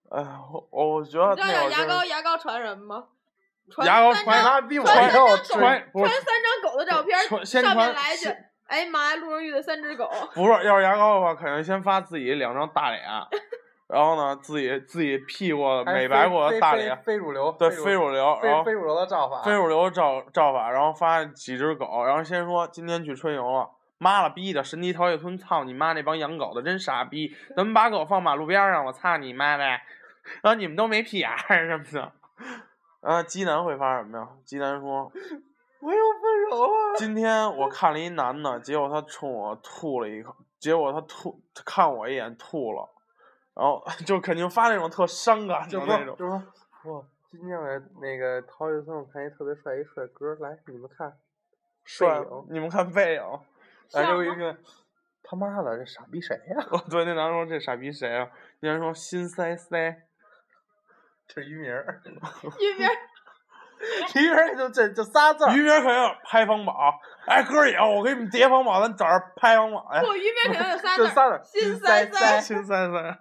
[0.09, 3.07] 哎呀，我我觉得你知道牙膏牙膏传什么吗？
[3.72, 10.09] 传牙膏传三张妈逼我传传传三张狗的照片传儿，上面先传来一句先：“哎妈呀，陆人玉的三只狗。
[10.34, 13.03] 不是要是牙膏的话，肯定先发自己两张大脸，
[13.88, 19.41] 然后呢，自己自己 P 过美白过的大脸，非主流，对非非主流，然后非非主流的照法。
[19.43, 28.86] 非主流的照照法，然后发几只狗，然后先说今天去春游了，妈了逼的，神奇桃叶村，操你妈那帮养狗的真傻逼，怎么把狗放马路边上？
[28.86, 29.66] 我操你妈的！
[30.41, 32.11] 然后你们都没屁眼儿什么的。
[33.03, 34.29] 啊，基南会发什么呀？
[34.45, 35.11] 基南说
[35.81, 36.95] 我又分手了。
[36.97, 42.89] 今天我看了一男的，结果他冲我吐了一口，结果他吐，他看我一眼吐了，
[43.53, 46.15] 然后 就肯定发那种特伤感的就那种。
[46.15, 47.67] 说就说，哇，今天我
[48.01, 51.13] 那个陶冶村我看一特别帅一帅哥，来你们看，
[51.83, 53.23] 帅背影，你们看背影。
[53.91, 54.57] 来就一个，
[55.21, 58.27] 他妈的这傻逼谁呀、哦， 对，那男的说这傻逼谁啊？
[58.61, 60.07] 那人说心塞塞，
[61.34, 62.01] 这是一名儿。
[62.59, 62.89] 一边
[64.13, 65.53] 里边儿就这就仨字儿。
[65.53, 66.75] 于边肯定有排行榜，
[67.27, 70.05] 哎，哥儿也，我给你们叠房榜，咱找着排行榜去。
[70.05, 73.19] 不，鱼边肯定有仨字儿，就仨字儿心塞塞塞心塞塞。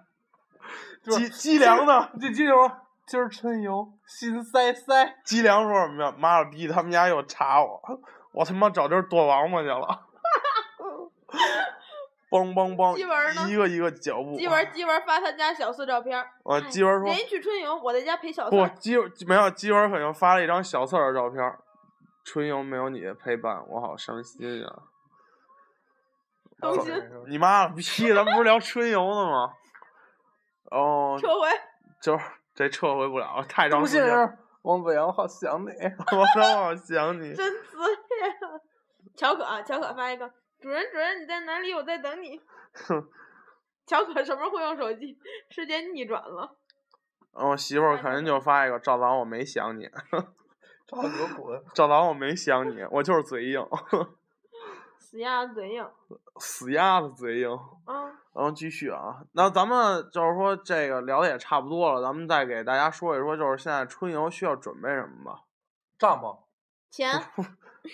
[1.03, 2.09] 就是鸡鸡粮呢？
[2.21, 2.71] 这鸡什么？
[3.05, 5.15] 今儿春游心塞塞。
[5.25, 6.13] 鸡粮说什么呀？
[6.17, 7.81] 妈了逼，他们家又查我，
[8.31, 10.07] 我他妈找地儿躲王八去了。
[12.33, 14.35] 梆梆梆鸡文呢，一个一个脚步。
[14.35, 21.41] 鸡文鸡文发他家小四照片儿，啊，鸡文说人家去春游，我在家陪小四不儿，，鸡没有鸡文肯定发了一张小四的照片。
[22.25, 24.67] 春游没有你的陪伴，我好伤心 呀、
[26.61, 26.93] 伤心。
[27.27, 27.83] 你妈了逼！
[28.13, 29.53] 咱不是聊春游呢吗？
[30.71, 31.47] 哦， 撤回。
[32.01, 32.25] 就是
[32.55, 34.21] 这撤回不了，太长不信时间了。
[34.23, 35.67] 儿，王子阳，我好想你。
[35.67, 37.33] 我真好想你。
[37.35, 38.39] 真自恋。
[39.15, 40.25] 乔可，乔可发一个，
[40.63, 41.73] 主人主人你在哪里？
[41.73, 42.39] 我在等你。
[42.71, 43.05] 哼
[43.85, 45.19] 乔可什么时候会用手机？
[45.49, 46.55] 时间逆转了。
[47.33, 49.89] 嗯我媳妇儿肯定就发一个，赵导我没想你，
[50.87, 51.61] 赵哥滚！
[51.73, 53.67] 赵导我没想你，我就是嘴硬，
[54.97, 55.85] 死鸭子嘴硬。
[56.37, 57.51] 死鸭子嘴硬。
[57.85, 65.41] 啊，然后继续啊，那咱们就是说这个聊的也差不多了，咱们再给大家说一说，就是现在春游需要准备什么吧？
[65.99, 66.39] 帐篷，
[66.89, 67.11] 钱。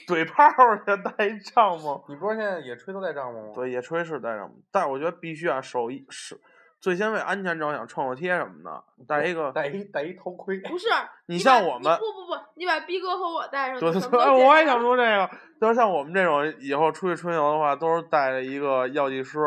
[0.07, 3.51] 怼炮儿去带一帐篷，你不是现在野炊都带帐篷吗？
[3.55, 6.39] 对，野炊是带帐篷，但是我觉得必须啊，手一是
[6.79, 9.51] 最先为安全着想，创可贴什么的，带一个。
[9.51, 10.59] 戴一戴一头盔。
[10.69, 10.87] 不是，
[11.25, 15.29] 你把像我们不不不，你把逼哥和我带上，对对对，都我也想说这个，
[15.59, 19.39] 就是像我们这种以后出去春游的话，都是带着一个药剂师，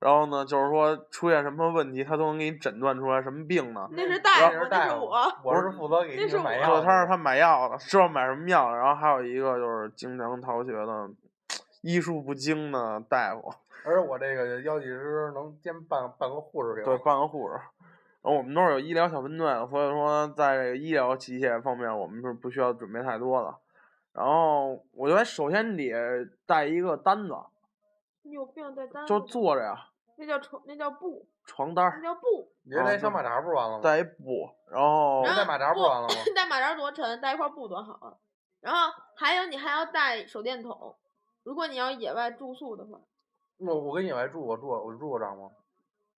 [0.00, 3.88] 然后呢，就是说出现什么问题，他都能给你诊断出来什么病呢。
[3.90, 5.18] 那是大夫，那是我。
[5.42, 6.82] 我是负责给你们买药的。
[6.82, 11.10] 他是他买药的，知道买什么药，然后还有一个就是经常逃学的，
[11.82, 13.52] 医术不精的大夫，
[13.84, 16.96] 而我这个药剂师能兼办办个护士给我。
[16.96, 17.54] 对，办个护士。
[18.22, 23.52] 然后我们都是有医疗小分队的，所以说在这个医疗器械方面，我们是不需要准备太多的。
[24.12, 25.92] 然后我觉得首先得
[26.46, 27.34] 带一个单子，
[28.28, 29.74] 你有病带单子就坐着呀，
[30.16, 32.52] 那叫床，那叫布，床单儿那叫布。
[32.64, 33.82] 你就带小马扎不是完了吗？
[33.82, 36.14] 带一布，然后带马扎不完了吗？
[36.36, 38.14] 带马扎多沉，带一块布多好啊。
[38.60, 40.94] 然后还有你还要带手电筒，
[41.44, 43.00] 如果你要野外住宿的话，
[43.58, 45.50] 我我跟野外住过住过我住过帐篷。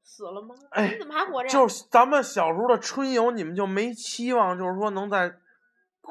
[0.02, 0.54] 死了吗？
[0.70, 1.48] 哎你怎么还活着？
[1.48, 5.32] 就是咱们小时候的春游，你们就没期望，就是说能在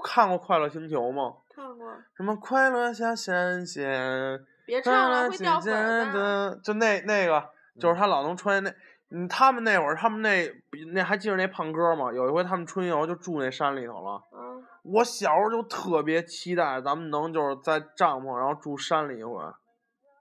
[0.04, 1.38] 看过《快乐星球》吗？
[1.50, 4.40] 看过，什么快乐小神仙，
[4.70, 6.56] 别唱了，会掉粉的。
[6.64, 7.44] 就那那个，
[7.80, 8.72] 就是他老能穿那，
[9.10, 12.14] 嗯，他们那会儿，他们那比那还记着那胖哥吗？
[12.14, 14.22] 有一回他们春游就住那山里头了。
[14.32, 19.34] 嗯，我小时候就特别期待咱们能就是在帐篷，然后住山里一回。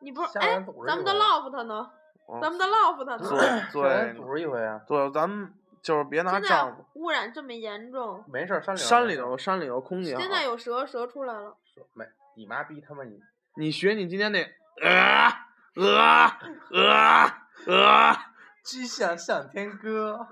[0.01, 1.91] 你不是哎咱们的 loft 呢？
[2.31, 3.19] 嗯咱们的 loft 呢？
[3.19, 4.81] 对咱对组织一回啊。
[4.87, 10.21] 对，咱们就是别拿现在帐篷，污染这么严重，没事儿，山里山里头山里头空气好。
[10.21, 11.55] 现在有蛇，蛇出来了。
[11.95, 12.05] 没
[12.37, 13.19] 你妈逼他妈你！
[13.59, 14.41] 你学你今天那
[14.83, 15.29] 呃
[15.75, 16.31] 呃
[16.71, 17.25] 呃
[17.67, 18.17] 呃，
[18.63, 20.27] 鸡想向天歌。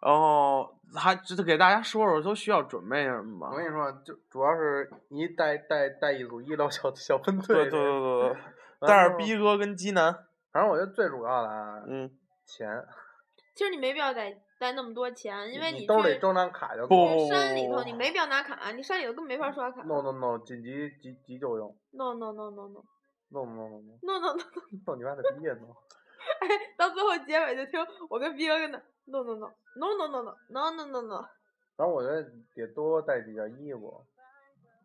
[0.00, 3.56] 然后还就是给大家说说都需要准备什么吧我。
[3.56, 7.64] 跟你说，就主要是你带带带一组医疗小小分队。
[7.68, 8.42] 对对对对对，完
[8.86, 10.14] 带着逼哥跟鸡男，
[10.52, 12.08] 反正我觉得最主要的啊，嗯，
[12.46, 12.68] 钱，
[13.56, 17.16] 其实你没必要带带那么多钱，因为你去兜里装张卡就不够了。
[17.16, 19.82] 去山里头你没必要拿卡，你山里头根本没法刷卡。
[19.82, 21.76] no no no，紧急急急救用。
[21.92, 22.84] no no no no no
[23.30, 25.74] no no no no no no no，no 你妈的逼呀 no！
[26.40, 27.78] 哎，到最后结尾就听
[28.10, 31.28] 我跟逼哥跟那 no no no no no no no no no no no，
[31.76, 32.22] 然后我觉得
[32.54, 34.04] 得多带几件衣服，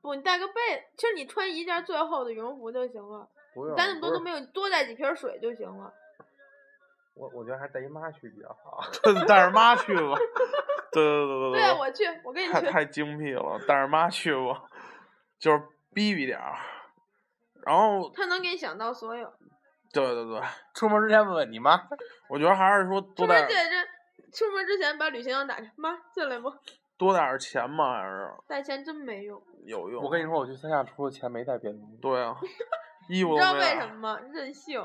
[0.02, 0.54] 不，你带个被，
[0.96, 3.76] 其实你穿一件最厚的羽绒服就行了，不用。
[3.76, 5.94] 带那么多都没有，多带几瓶水就行了。
[7.16, 8.82] 我我觉得还是带一妈去比较好。
[9.28, 10.16] 带着妈去吧。
[10.92, 12.54] 对对对对对啊，我去，我跟你去。
[12.54, 14.64] 太太精辟了，带着妈去吧，
[15.40, 15.62] 就是
[15.94, 16.56] 逼逼点儿。
[17.66, 19.32] 然后，他能给你想到所有。
[19.94, 20.42] 对对对，
[20.74, 21.80] 出门之前问问你妈。
[22.30, 26.52] 我觉得还是说出多带门进这，出门之前把旅行箱打开，妈进来不？
[26.98, 30.04] 多带点儿钱嘛，还是带钱真没用，有用。
[30.04, 31.98] 我跟你说，我去三亚除了钱没带别的东西。
[31.98, 32.36] 对啊，
[33.10, 34.20] 衣服你知道为什么吗？
[34.32, 34.80] 任性。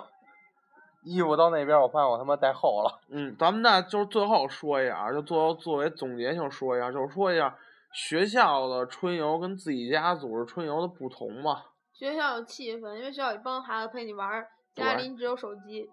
[1.08, 3.00] 衣服到那边，我发现我他妈带厚了。
[3.08, 7.56] 嗯，咱们那就是最后说一下啊，就最后作为总结性说一下，就是说一下
[7.92, 11.62] 学校的春游跟自己家组织春游的不同嘛。
[11.92, 15.88] 学校有气氛，因为学校有一帮孩子陪你玩儿，家里你只有手机，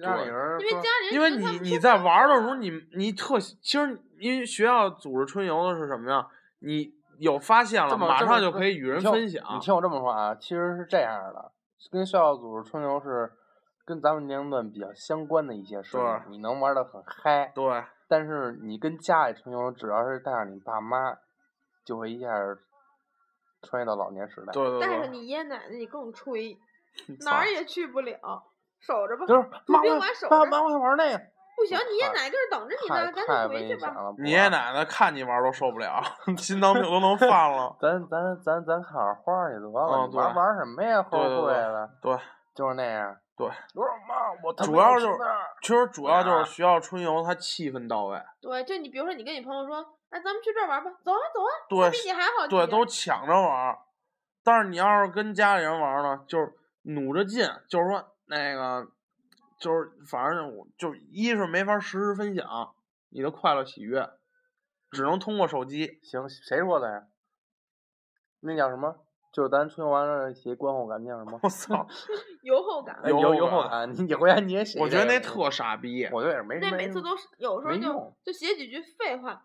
[0.00, 0.80] 家里人说
[1.12, 6.26] 因为你你在玩儿的时候，啊你你特其实因为学校组织春游的是什么呀？
[6.60, 9.44] 你有发现了，马上就可以与人分享。
[9.54, 11.52] 你听我这么说啊，其实是这样的，
[11.90, 13.30] 跟学校组织春游是
[13.84, 17.50] 跟咱们年龄段比较相关的一些事儿，你能玩的很嗨。
[17.54, 21.16] 对，但是你跟家里春游，只要是带上你爸妈，
[21.84, 22.58] 就会一下儿
[23.62, 24.52] 穿越到老年时代。
[24.52, 24.88] 对对对。
[24.88, 26.56] 带上，你爷爷奶奶你更吹，
[27.24, 28.18] 哪儿也去不了，
[28.80, 29.26] 守着吧。
[29.26, 30.36] 就是妈妈我宾馆守着。
[30.36, 31.18] 妈妈我想玩那个，
[31.56, 33.88] 不行，你爷爷奶奶搁这等着你太呢，赶太紧回去吧。
[33.88, 34.14] 危险了。
[34.18, 36.00] 你爷爷奶奶看你玩儿都受不了，
[36.38, 37.76] 心脏病都能犯了。
[37.82, 41.02] 咱咱咱咱看会儿花儿去得了，玩玩什么呀？
[41.02, 42.18] 后对对对悔的，对，
[42.54, 43.16] 就是那样。
[43.34, 45.18] 对，我说妈，我他妈主要就是
[45.62, 49.76] 其实主要就啊是学校春游，它气氛到位，对，就你比如说你跟你朋友说，
[50.10, 53.76] 哎，咱们去这儿玩吧，走啊走啊，对比你还好对，都抢着玩。
[54.44, 56.52] 但是你要是跟家里人玩呢，就是
[56.82, 58.88] 努着劲，就是说那个，
[59.58, 62.74] 就是反正我就一是没法实时分享
[63.08, 64.10] 你的快乐喜悦，
[64.90, 66.00] 只能通过手机。
[66.02, 67.04] 行，谁说的呀？
[68.40, 69.06] 那叫什么？
[69.32, 71.40] 就是咱春游完了写观后感叫什么？
[71.42, 71.86] 我操！
[72.42, 73.00] 油后感。
[73.02, 74.78] 哎有有有后后感，你回家你也写。
[74.78, 76.06] 我觉得那，特傻逼。
[76.12, 79.44] 我觉得也没那每次都是有时候就就写几句废话。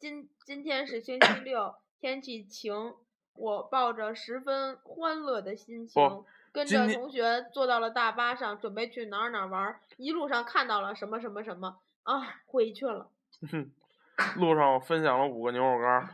[0.00, 2.94] 今今天是星期六，天气晴，
[3.34, 9.80] 我抱着十分欢乐的心情，跟着同学坐到了大巴上，准备去哪儿哪儿玩儿。
[9.96, 13.08] 一路上看到了什么什么什么啊，回去了。
[14.36, 16.08] 路上我分享了五个牛肉干儿，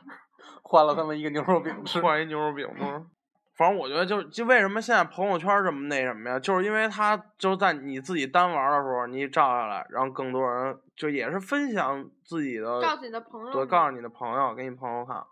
[0.63, 2.01] 换了他们一个牛肉饼吃。
[2.01, 3.07] 换一牛肉饼吗？
[3.57, 15.23] 反正我觉得就是就为什么现在朋友圈这么那什么呀，就是因为他就是在你自己单玩的时候，你照下来，让更多人就也是分享自己的，告诉你的朋友对，告诉你的朋友，给你朋友看。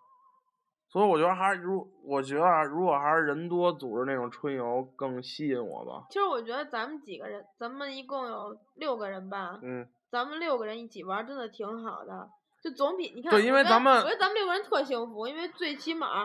[0.89, 6.07] 所以我觉得还是如我觉得啊，如果还是人多组织那种春游更吸引我吧。
[6.11, 12.29] 其实我觉得咱们几个人，咱们一共有六个人吧，嗯，咱们六个人一起玩真的挺好的，
[12.63, 16.23] 就总比你看，对因为咱们我觉得咱们六个人特幸福，因为最起码，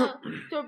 [0.00, 0.64] 嗯，就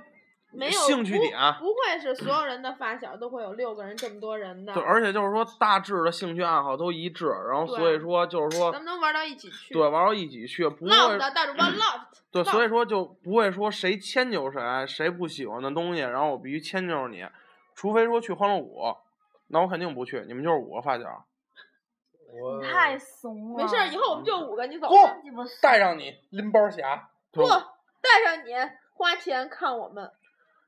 [0.53, 17.27] 没有不兴趣点不会是所有人的发小都会有六个人这么多人的，对，而且就是说大致的兴趣爱好都一致，然后所以说就是说咱们能玩到一起去，对玩到一起去，不会的带着 one love，对，所以说就不会说谁迁就谁，谁不喜欢的东西，然后我必须迁就你，
[17.75, 18.95] 除非说去欢乐谷，
[19.49, 21.25] 那我肯定不去，你们就是五个发小。
[22.33, 23.63] 我太怂了。
[23.63, 24.89] 没事儿，以后我们就五个，你走
[25.61, 28.53] 带上你拎包侠，对不带上你
[28.95, 30.11] 花钱看我们，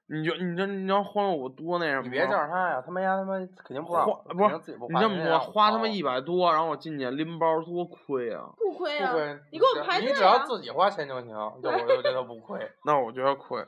[0.09, 2.05] 你就你这你知道欢乐谷多那什么吗？
[2.05, 8.45] 你别叫上他呀，他们家他妈肯定不让，花不是肯定自己不你这么说，人家让哦花他妈一百多，然后我进去拎包多亏啊！
[8.59, 11.29] 不亏啊不亏，，你给我们排队你只要啊，自己花钱就行，
[11.63, 12.61] 就我就觉得不亏。
[12.85, 13.65] 那我觉得亏。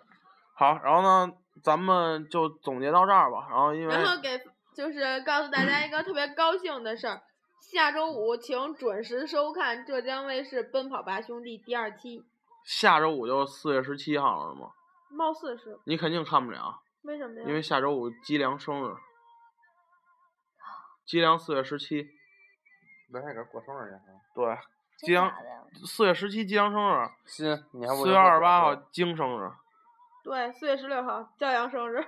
[0.55, 1.33] 好，然后呢，
[1.63, 3.47] 咱们就总结到这儿吧。
[3.51, 4.41] 然后因为然后给
[4.75, 7.21] 就是告诉大家一个特别高兴的事儿，
[7.69, 12.25] 下周五请准时收看浙江卫视《奔跑吧兄弟》第二期，
[12.65, 14.71] 下周五就四月十七号了吗，
[15.11, 17.47] 貌似是你肯定看不了，为什么呀？
[17.49, 18.95] 因为下周五吉良生日。
[21.07, 22.09] 吉良四月十七，
[23.09, 24.13] 没事，给过生日去。
[24.33, 24.59] 对，
[24.99, 25.33] 吉良
[25.85, 29.51] 四月十七吉良生日，新，你还不四月二十八号京生日，
[30.23, 32.01] 对，四月十六号骄阳生日，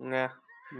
[0.00, 0.30] 嗯，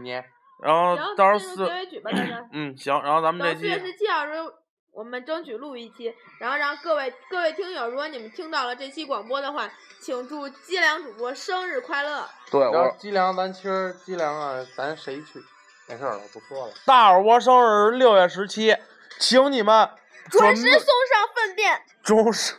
[0.01, 0.23] 你
[0.63, 2.49] 然后到时候四进入结，尾曲吧，大家。
[2.53, 4.51] 嗯，行，然后咱们这期四月期十七号时候，
[4.93, 9.69] 我们争取录一期，然后让各位各位听友，如果你们听到了这期广播的话，
[10.01, 12.27] 请祝姬良主播生日快乐。
[12.51, 15.41] 对然后我鸡粮，咱其实鸡粮啊，咱谁去？
[15.89, 16.73] 没事儿了，不说了。
[16.85, 18.77] 大耳窝生日是六月十七，
[19.21, 19.89] 请你们
[20.31, 21.81] 准时送上粪便。
[22.03, 22.55] 准时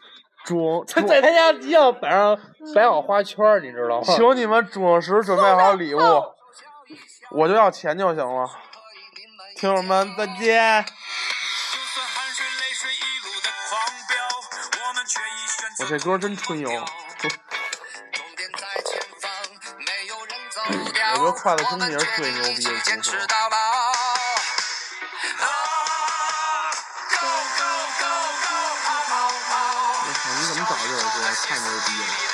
[0.45, 2.39] 准在在他家一样摆上
[2.73, 4.03] 摆好花圈儿，你知道吗？
[4.05, 5.99] 请你们准时准备好礼物，
[7.31, 8.49] 我就要钱就行了。
[9.55, 10.85] 听友们再见。
[15.79, 16.69] 我这歌真春游。
[20.69, 22.71] 我觉得快乐兄弟是最牛逼的。
[22.71, 23.11] 我操！
[30.39, 31.17] 你怎么找这首歌？
[31.47, 32.26] 太牛逼了！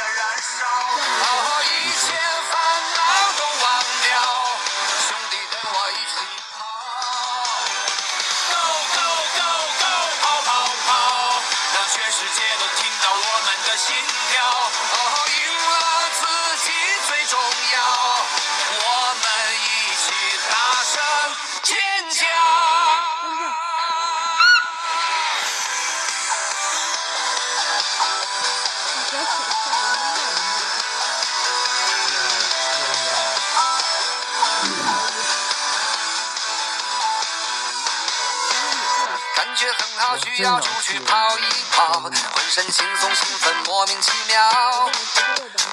[39.54, 41.42] 感觉很好，需要出去跑一
[41.72, 42.12] 跑，浑
[42.50, 44.90] 身轻松兴奋，莫名其妙。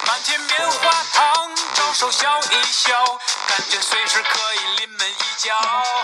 [0.07, 3.03] 满天棉花糖，招手笑一笑，
[3.49, 5.59] 感觉随时可以临门一脚。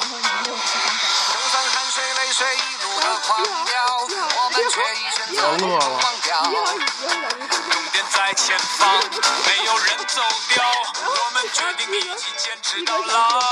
[0.09, 4.09] 就算汗水泪水一路的狂飙，
[4.39, 5.79] 我们却已选择不忘
[6.23, 6.43] 掉。
[7.73, 8.89] 终点在前方，
[9.45, 10.65] 没有人走掉，
[11.05, 13.43] 我们决定一起坚持到老。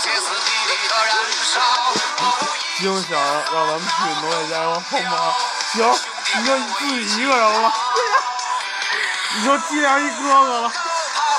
[0.00, 1.08] 宇宙在歇斯底里的燃
[1.44, 1.60] 烧。
[2.82, 3.10] 就想
[3.52, 3.92] 让咱们去
[4.22, 5.12] 农业家园好吗？
[5.74, 5.76] 行，
[6.34, 7.70] 你说你自己一个人了，
[9.36, 10.74] 你说接上一哥哥了，跑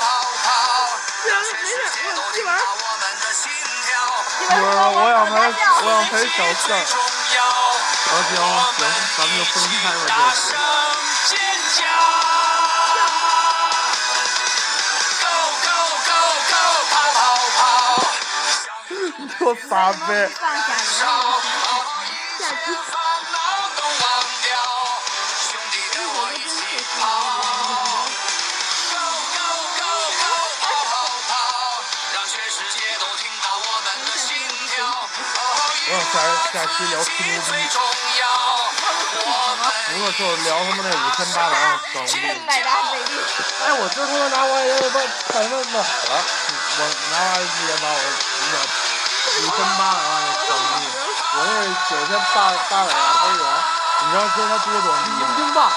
[0.00, 0.06] 跑
[0.44, 0.46] 跑，
[1.26, 2.56] 让全世界都听到我
[3.00, 3.50] 们的心
[3.82, 3.90] 跳。
[4.38, 4.56] 不是，
[4.94, 5.34] 我想陪，
[5.82, 6.74] 我想陪小四儿。
[6.86, 8.38] 行行，
[9.18, 10.34] 咱们就分开了大就
[33.16, 34.30] 听到我们的心
[34.68, 34.74] 跳。
[35.84, 36.16] 我想下
[36.52, 37.74] 下期聊吹牛逼，最重
[38.20, 38.24] 要，
[39.26, 39.26] 我
[39.58, 41.62] 们不是就是聊他妈那五千八百万
[41.92, 42.10] 整币。
[42.46, 43.12] 百达翡丽，
[43.64, 46.12] 哎，我今儿他妈拿完也把把他弄好了，
[46.78, 46.80] 我
[47.10, 47.98] 拿完也把我
[48.52, 48.54] 那
[49.22, 50.82] 五千八百万的整币，
[51.34, 51.50] 我那
[51.88, 53.44] 九千八八百万欧元，
[54.00, 55.24] 你知道今儿他多装逼吗？
[55.38, 55.70] 英镑。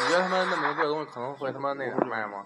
[0.00, 2.40] 你觉得他妈那么贵的东西可能会他妈那个卖吗？